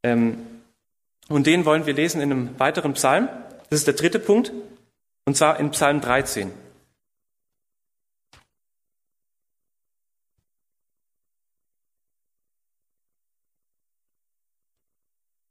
Ähm, 0.02 0.48
und 1.28 1.46
den 1.46 1.66
wollen 1.66 1.86
wir 1.86 1.94
lesen 1.94 2.22
in 2.22 2.32
einem 2.32 2.58
weiteren 2.58 2.94
Psalm. 2.94 3.28
Das 3.70 3.80
ist 3.80 3.88
der 3.88 3.96
dritte 3.96 4.20
Punkt. 4.20 4.54
Und 5.32 5.36
zwar 5.36 5.62
in 5.62 5.72
Psalm 5.72 6.02
13. 6.02 6.52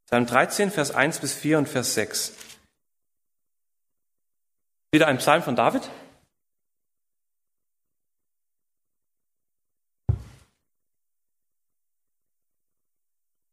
Psalm 0.04 0.26
13, 0.26 0.70
Vers 0.70 0.90
1 0.90 1.20
bis 1.20 1.32
4 1.32 1.56
und 1.56 1.66
Vers 1.66 1.94
6. 1.94 2.34
Wieder 4.92 5.06
ein 5.06 5.16
Psalm 5.16 5.42
von 5.42 5.56
David. 5.56 5.88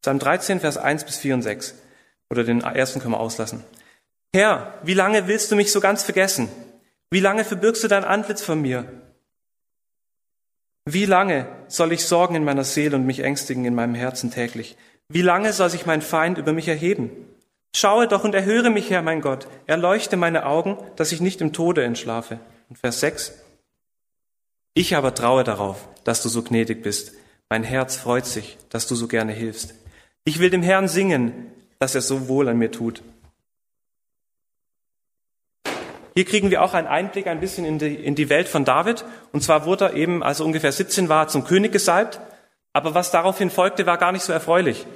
Psalm 0.02 0.20
13, 0.20 0.60
Vers 0.60 0.76
1 0.76 1.06
bis 1.06 1.16
4 1.20 1.36
und 1.36 1.44
6. 1.44 1.74
Oder 2.30 2.44
den 2.44 2.60
ersten 2.60 3.00
können 3.00 3.14
wir 3.14 3.22
auslassen. 3.22 3.64
Herr, 4.38 4.78
wie 4.84 4.94
lange 4.94 5.28
willst 5.28 5.52
du 5.52 5.56
mich 5.56 5.72
so 5.72 5.80
ganz 5.80 6.04
vergessen? 6.04 6.48
Wie 7.10 7.22
lange 7.22 7.44
verbirgst 7.44 7.84
du 7.84 7.88
dein 7.88 8.04
Antlitz 8.04 8.44
von 8.44 8.62
mir? 8.62 8.86
Wie 10.86 11.06
lange 11.06 11.48
soll 11.70 11.92
ich 11.92 12.06
sorgen 12.06 12.36
in 12.36 12.44
meiner 12.44 12.64
Seele 12.64 12.98
und 12.98 13.08
mich 13.08 13.22
ängstigen 13.22 13.66
in 13.66 13.74
meinem 13.74 13.96
Herzen 13.96 14.30
täglich? 14.30 14.78
Wie 15.10 15.24
lange 15.24 15.54
soll 15.54 15.72
sich 15.72 15.88
mein 15.88 16.04
Feind 16.04 16.38
über 16.38 16.54
mich 16.54 16.68
erheben? 16.68 17.10
Schaue 17.76 18.08
doch 18.08 18.26
und 18.26 18.36
erhöre 18.36 18.70
mich, 18.70 18.92
Herr 18.92 19.02
mein 19.02 19.22
Gott, 19.22 19.48
erleuchte 19.66 20.18
meine 20.18 20.46
Augen, 20.46 20.78
dass 20.98 21.12
ich 21.12 21.20
nicht 21.20 21.42
im 21.42 21.52
Tode 21.52 21.84
entschlafe. 21.84 22.40
Und 22.70 22.78
Vers 22.78 23.00
6. 23.00 23.34
Ich 24.76 24.96
aber 24.96 25.16
traue 25.16 25.46
darauf, 25.46 25.88
dass 26.04 26.22
du 26.22 26.30
so 26.30 26.44
gnädig 26.44 26.84
bist. 26.84 27.14
Mein 27.50 27.64
Herz 27.64 27.96
freut 27.96 28.28
sich, 28.28 28.60
dass 28.70 28.86
du 28.86 28.94
so 28.94 29.08
gerne 29.08 29.34
hilfst. 29.34 29.74
Ich 30.26 30.38
will 30.38 30.52
dem 30.52 30.62
Herrn 30.62 30.88
singen, 30.88 31.48
dass 31.80 31.96
er 31.96 32.02
so 32.02 32.28
wohl 32.28 32.48
an 32.50 32.60
mir 32.60 32.72
tut. 32.72 33.02
Hier 36.18 36.26
kriegen 36.26 36.50
wir 36.50 36.64
auch 36.64 36.74
einen 36.74 36.88
Einblick 36.88 37.28
ein 37.28 37.40
bisschen 37.40 37.64
in 37.64 37.78
die, 37.78 37.94
in 37.94 38.16
die 38.16 38.28
Welt 38.28 38.48
von 38.48 38.66
David. 38.66 39.06
Und 39.34 39.44
zwar 39.44 39.66
wurde 39.66 39.86
er 39.86 39.94
eben, 39.94 40.24
als 40.24 40.40
er 40.40 40.48
ungefähr 40.48 40.72
17 40.72 41.10
war, 41.10 41.28
zum 41.28 41.44
König 41.44 41.72
gesalbt. 41.72 42.20
Aber 42.74 42.96
was 42.96 43.12
daraufhin 43.12 43.52
folgte, 43.52 43.86
war 43.86 44.00
gar 44.00 44.12
nicht 44.12 44.24
so 44.24 44.34
erfreulich. 44.34 44.88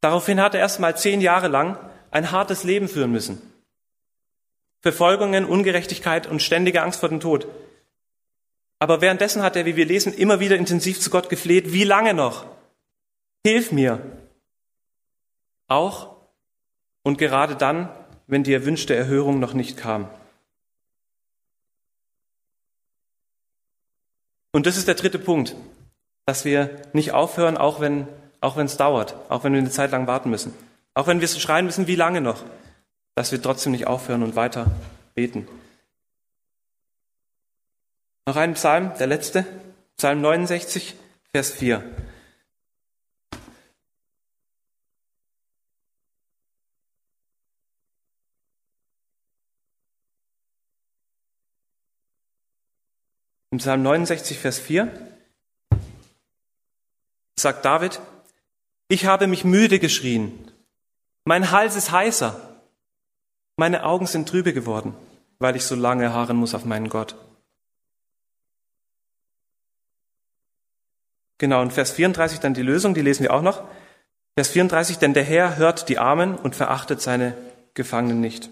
Daraufhin 0.00 0.40
hat 0.40 0.54
er 0.54 0.60
erst 0.60 0.80
mal 0.80 0.96
zehn 0.96 1.20
Jahre 1.20 1.46
lang 1.46 1.78
ein 2.10 2.32
hartes 2.32 2.64
Leben 2.64 2.88
führen 2.88 3.12
müssen. 3.12 3.40
Verfolgungen, 4.80 5.44
Ungerechtigkeit 5.44 6.26
und 6.26 6.42
ständige 6.42 6.82
Angst 6.82 6.98
vor 6.98 7.08
dem 7.08 7.20
Tod. 7.20 7.46
Aber 8.80 9.00
währenddessen 9.00 9.44
hat 9.44 9.54
er, 9.54 9.64
wie 9.64 9.76
wir 9.76 9.86
lesen, 9.86 10.12
immer 10.12 10.40
wieder 10.40 10.56
intensiv 10.56 10.98
zu 10.98 11.10
Gott 11.10 11.28
gefleht, 11.28 11.72
wie 11.72 11.84
lange 11.84 12.14
noch? 12.14 12.46
Hilf 13.46 13.70
mir. 13.70 14.00
Auch 15.68 16.16
und 17.04 17.16
gerade 17.16 17.54
dann, 17.54 17.90
wenn 18.26 18.42
die 18.42 18.54
erwünschte 18.54 18.96
Erhörung 18.96 19.38
noch 19.38 19.54
nicht 19.54 19.76
kam. 19.76 20.10
Und 24.52 24.66
das 24.66 24.76
ist 24.76 24.88
der 24.88 24.94
dritte 24.94 25.18
Punkt, 25.18 25.54
dass 26.26 26.44
wir 26.44 26.82
nicht 26.92 27.12
aufhören, 27.12 27.56
auch 27.56 27.80
wenn 27.80 28.06
auch 28.40 28.56
es 28.56 28.76
dauert, 28.76 29.14
auch 29.28 29.44
wenn 29.44 29.52
wir 29.52 29.60
eine 29.60 29.70
Zeit 29.70 29.90
lang 29.90 30.06
warten 30.06 30.30
müssen. 30.30 30.54
Auch 30.94 31.06
wenn 31.06 31.20
wir 31.20 31.28
schreien 31.28 31.66
müssen, 31.66 31.86
wie 31.86 31.96
lange 31.96 32.20
noch, 32.20 32.44
dass 33.14 33.32
wir 33.32 33.42
trotzdem 33.42 33.72
nicht 33.72 33.86
aufhören 33.86 34.22
und 34.22 34.36
weiter 34.36 34.70
beten. 35.14 35.48
Noch 38.26 38.36
ein 38.36 38.54
Psalm, 38.54 38.92
der 38.98 39.06
letzte, 39.06 39.46
Psalm 39.96 40.20
69, 40.20 40.94
Vers 41.32 41.50
4. 41.50 41.82
Im 53.58 53.60
Psalm 53.60 53.82
69, 53.82 54.38
Vers 54.38 54.60
4 54.60 54.88
sagt 57.34 57.64
David, 57.64 57.98
ich 58.86 59.06
habe 59.06 59.26
mich 59.26 59.42
müde 59.42 59.80
geschrien, 59.80 60.52
mein 61.24 61.50
Hals 61.50 61.74
ist 61.74 61.90
heißer. 61.90 62.40
Meine 63.56 63.82
Augen 63.82 64.06
sind 64.06 64.28
trübe 64.28 64.52
geworden, 64.52 64.94
weil 65.40 65.56
ich 65.56 65.64
so 65.64 65.74
lange 65.74 66.12
harren 66.12 66.36
muss 66.36 66.54
auf 66.54 66.66
meinen 66.66 66.88
Gott. 66.88 67.16
Genau, 71.38 71.60
und 71.60 71.72
Vers 71.72 71.90
34 71.90 72.38
dann 72.38 72.54
die 72.54 72.62
Lösung, 72.62 72.94
die 72.94 73.02
lesen 73.02 73.24
wir 73.24 73.34
auch 73.34 73.42
noch. 73.42 73.64
Vers 74.36 74.50
34, 74.50 74.98
denn 74.98 75.14
der 75.14 75.24
Herr 75.24 75.56
hört 75.56 75.88
die 75.88 75.98
Armen 75.98 76.36
und 76.36 76.54
verachtet 76.54 77.02
seine 77.02 77.36
Gefangenen 77.74 78.20
nicht. 78.20 78.50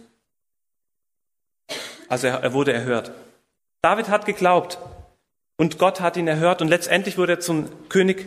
Also 2.08 2.26
er, 2.26 2.42
er 2.42 2.52
wurde 2.52 2.72
erhört. 2.72 3.12
David 3.82 4.08
hat 4.08 4.26
geglaubt 4.26 4.78
und 5.56 5.78
Gott 5.78 6.00
hat 6.00 6.16
ihn 6.16 6.28
erhört 6.28 6.60
und 6.62 6.68
letztendlich 6.68 7.18
wurde 7.18 7.34
er 7.34 7.40
zum 7.40 7.88
König 7.88 8.26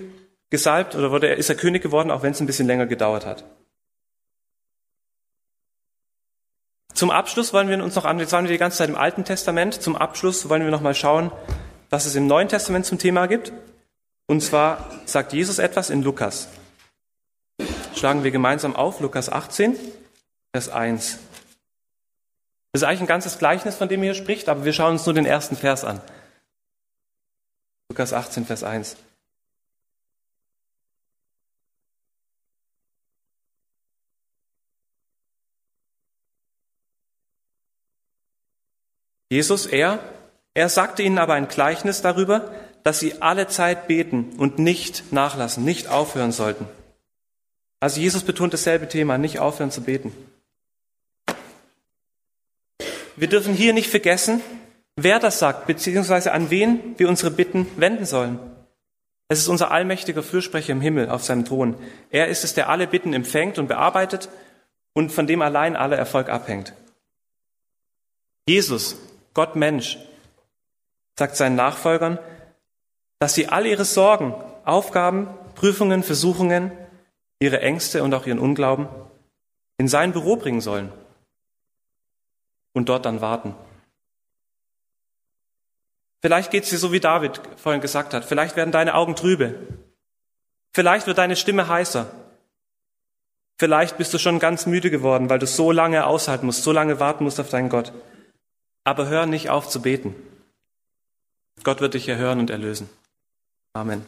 gesalbt 0.49 0.95
oder 0.95 1.11
wurde 1.11 1.27
er, 1.27 1.37
ist 1.37 1.49
er 1.49 1.55
König 1.55 1.83
geworden, 1.83 2.11
auch 2.11 2.23
wenn 2.23 2.31
es 2.31 2.39
ein 2.39 2.47
bisschen 2.47 2.67
länger 2.67 2.87
gedauert 2.87 3.25
hat. 3.25 3.43
Zum 6.93 7.11
Abschluss 7.11 7.53
wollen 7.53 7.69
wir 7.69 7.81
uns 7.81 7.95
noch 7.95 8.05
an, 8.05 8.19
jetzt 8.19 8.33
waren 8.33 8.45
wir 8.45 8.51
die 8.51 8.57
ganze 8.57 8.79
Zeit 8.79 8.89
im 8.89 8.97
Alten 8.97 9.23
Testament, 9.23 9.81
zum 9.81 9.95
Abschluss 9.95 10.49
wollen 10.49 10.63
wir 10.63 10.71
noch 10.71 10.81
mal 10.81 10.95
schauen, 10.95 11.31
was 11.89 12.05
es 12.05 12.15
im 12.15 12.27
Neuen 12.27 12.49
Testament 12.49 12.85
zum 12.85 12.97
Thema 12.97 13.27
gibt. 13.27 13.53
Und 14.27 14.41
zwar 14.41 14.89
sagt 15.05 15.33
Jesus 15.33 15.59
etwas 15.59 15.89
in 15.89 16.03
Lukas. 16.03 16.49
Schlagen 17.95 18.23
wir 18.23 18.31
gemeinsam 18.31 18.75
auf, 18.75 18.99
Lukas 18.99 19.29
18, 19.29 19.75
Vers 20.51 20.69
1. 20.69 21.19
Das 22.71 22.81
ist 22.81 22.87
eigentlich 22.87 23.01
ein 23.01 23.07
ganzes 23.07 23.39
Gleichnis, 23.39 23.75
von 23.75 23.87
dem 23.87 24.01
er 24.01 24.13
hier 24.13 24.21
spricht, 24.21 24.49
aber 24.49 24.65
wir 24.65 24.73
schauen 24.73 24.93
uns 24.93 25.05
nur 25.05 25.15
den 25.15 25.25
ersten 25.25 25.55
Vers 25.55 25.83
an. 25.83 26.01
Lukas 27.89 28.13
18, 28.13 28.45
Vers 28.45 28.63
1. 28.63 28.97
Jesus, 39.31 39.65
er, 39.65 39.99
er 40.53 40.69
sagte 40.69 41.03
ihnen 41.03 41.17
aber 41.17 41.33
ein 41.33 41.47
Gleichnis 41.47 42.01
darüber, 42.01 42.53
dass 42.83 42.99
sie 42.99 43.21
alle 43.21 43.47
Zeit 43.47 43.87
beten 43.87 44.33
und 44.37 44.59
nicht 44.59 45.11
nachlassen, 45.11 45.65
nicht 45.65 45.87
aufhören 45.87 46.31
sollten. 46.31 46.67
Also 47.79 47.99
Jesus 48.01 48.23
betont 48.23 48.53
dasselbe 48.53 48.87
Thema, 48.87 49.17
nicht 49.17 49.39
aufhören 49.39 49.71
zu 49.71 49.81
beten. 49.81 50.13
Wir 53.15 53.27
dürfen 53.27 53.53
hier 53.53 53.73
nicht 53.73 53.89
vergessen, 53.89 54.41
wer 55.03 55.19
das 55.19 55.39
sagt, 55.39 55.67
beziehungsweise 55.67 56.31
an 56.31 56.49
wen 56.49 56.97
wir 56.97 57.09
unsere 57.09 57.31
Bitten 57.31 57.67
wenden 57.77 58.05
sollen. 58.05 58.39
Es 59.27 59.39
ist 59.39 59.47
unser 59.47 59.71
allmächtiger 59.71 60.23
Fürsprecher 60.23 60.73
im 60.73 60.81
Himmel 60.81 61.09
auf 61.09 61.23
seinem 61.23 61.45
Thron. 61.45 61.75
Er 62.09 62.27
ist 62.27 62.43
es, 62.43 62.55
der 62.55 62.69
alle 62.69 62.87
Bitten 62.87 63.13
empfängt 63.13 63.59
und 63.59 63.67
bearbeitet 63.67 64.29
und 64.93 65.11
von 65.11 65.27
dem 65.27 65.41
allein 65.41 65.75
aller 65.75 65.97
Erfolg 65.97 66.29
abhängt. 66.29 66.73
Jesus, 68.47 68.97
Gott 69.35 69.55
Mensch, 69.55 69.99
sagt 71.17 71.35
seinen 71.35 71.55
Nachfolgern, 71.55 72.17
dass 73.19 73.35
sie 73.35 73.49
all 73.49 73.67
ihre 73.67 73.85
Sorgen, 73.85 74.33
Aufgaben, 74.65 75.27
Prüfungen, 75.53 76.01
Versuchungen, 76.01 76.71
ihre 77.39 77.61
Ängste 77.61 78.03
und 78.03 78.13
auch 78.13 78.25
ihren 78.25 78.39
Unglauben 78.39 78.87
in 79.77 79.87
sein 79.87 80.11
Büro 80.11 80.37
bringen 80.37 80.61
sollen 80.61 80.91
und 82.73 82.89
dort 82.89 83.05
dann 83.05 83.21
warten. 83.21 83.53
Vielleicht 86.21 86.51
geht 86.51 86.63
es 86.63 86.69
dir 86.69 86.77
so, 86.77 86.91
wie 86.91 86.99
David 86.99 87.39
vorhin 87.57 87.81
gesagt 87.81 88.13
hat. 88.13 88.25
Vielleicht 88.25 88.55
werden 88.55 88.71
deine 88.71 88.95
Augen 88.95 89.15
trübe. 89.15 89.55
Vielleicht 90.73 91.07
wird 91.07 91.17
deine 91.17 91.35
Stimme 91.35 91.67
heißer. 91.67 92.11
Vielleicht 93.57 93.97
bist 93.97 94.13
du 94.13 94.17
schon 94.17 94.39
ganz 94.39 94.65
müde 94.65 94.89
geworden, 94.89 95.29
weil 95.29 95.39
du 95.39 95.47
so 95.47 95.71
lange 95.71 96.05
aushalten 96.05 96.45
musst, 96.45 96.63
so 96.63 96.71
lange 96.71 96.99
warten 96.99 97.23
musst 97.23 97.39
auf 97.39 97.49
deinen 97.49 97.69
Gott 97.69 97.91
aber 98.89 99.07
hör 99.07 99.27
nicht 99.27 99.49
auf 99.49 99.69
zu 99.69 99.81
beten. 99.81 100.15
Gott 101.63 101.79
wird 101.79 101.93
dich 101.93 102.07
erhören 102.07 102.39
und 102.39 102.49
erlösen. 102.49 102.89
Amen. 103.73 104.05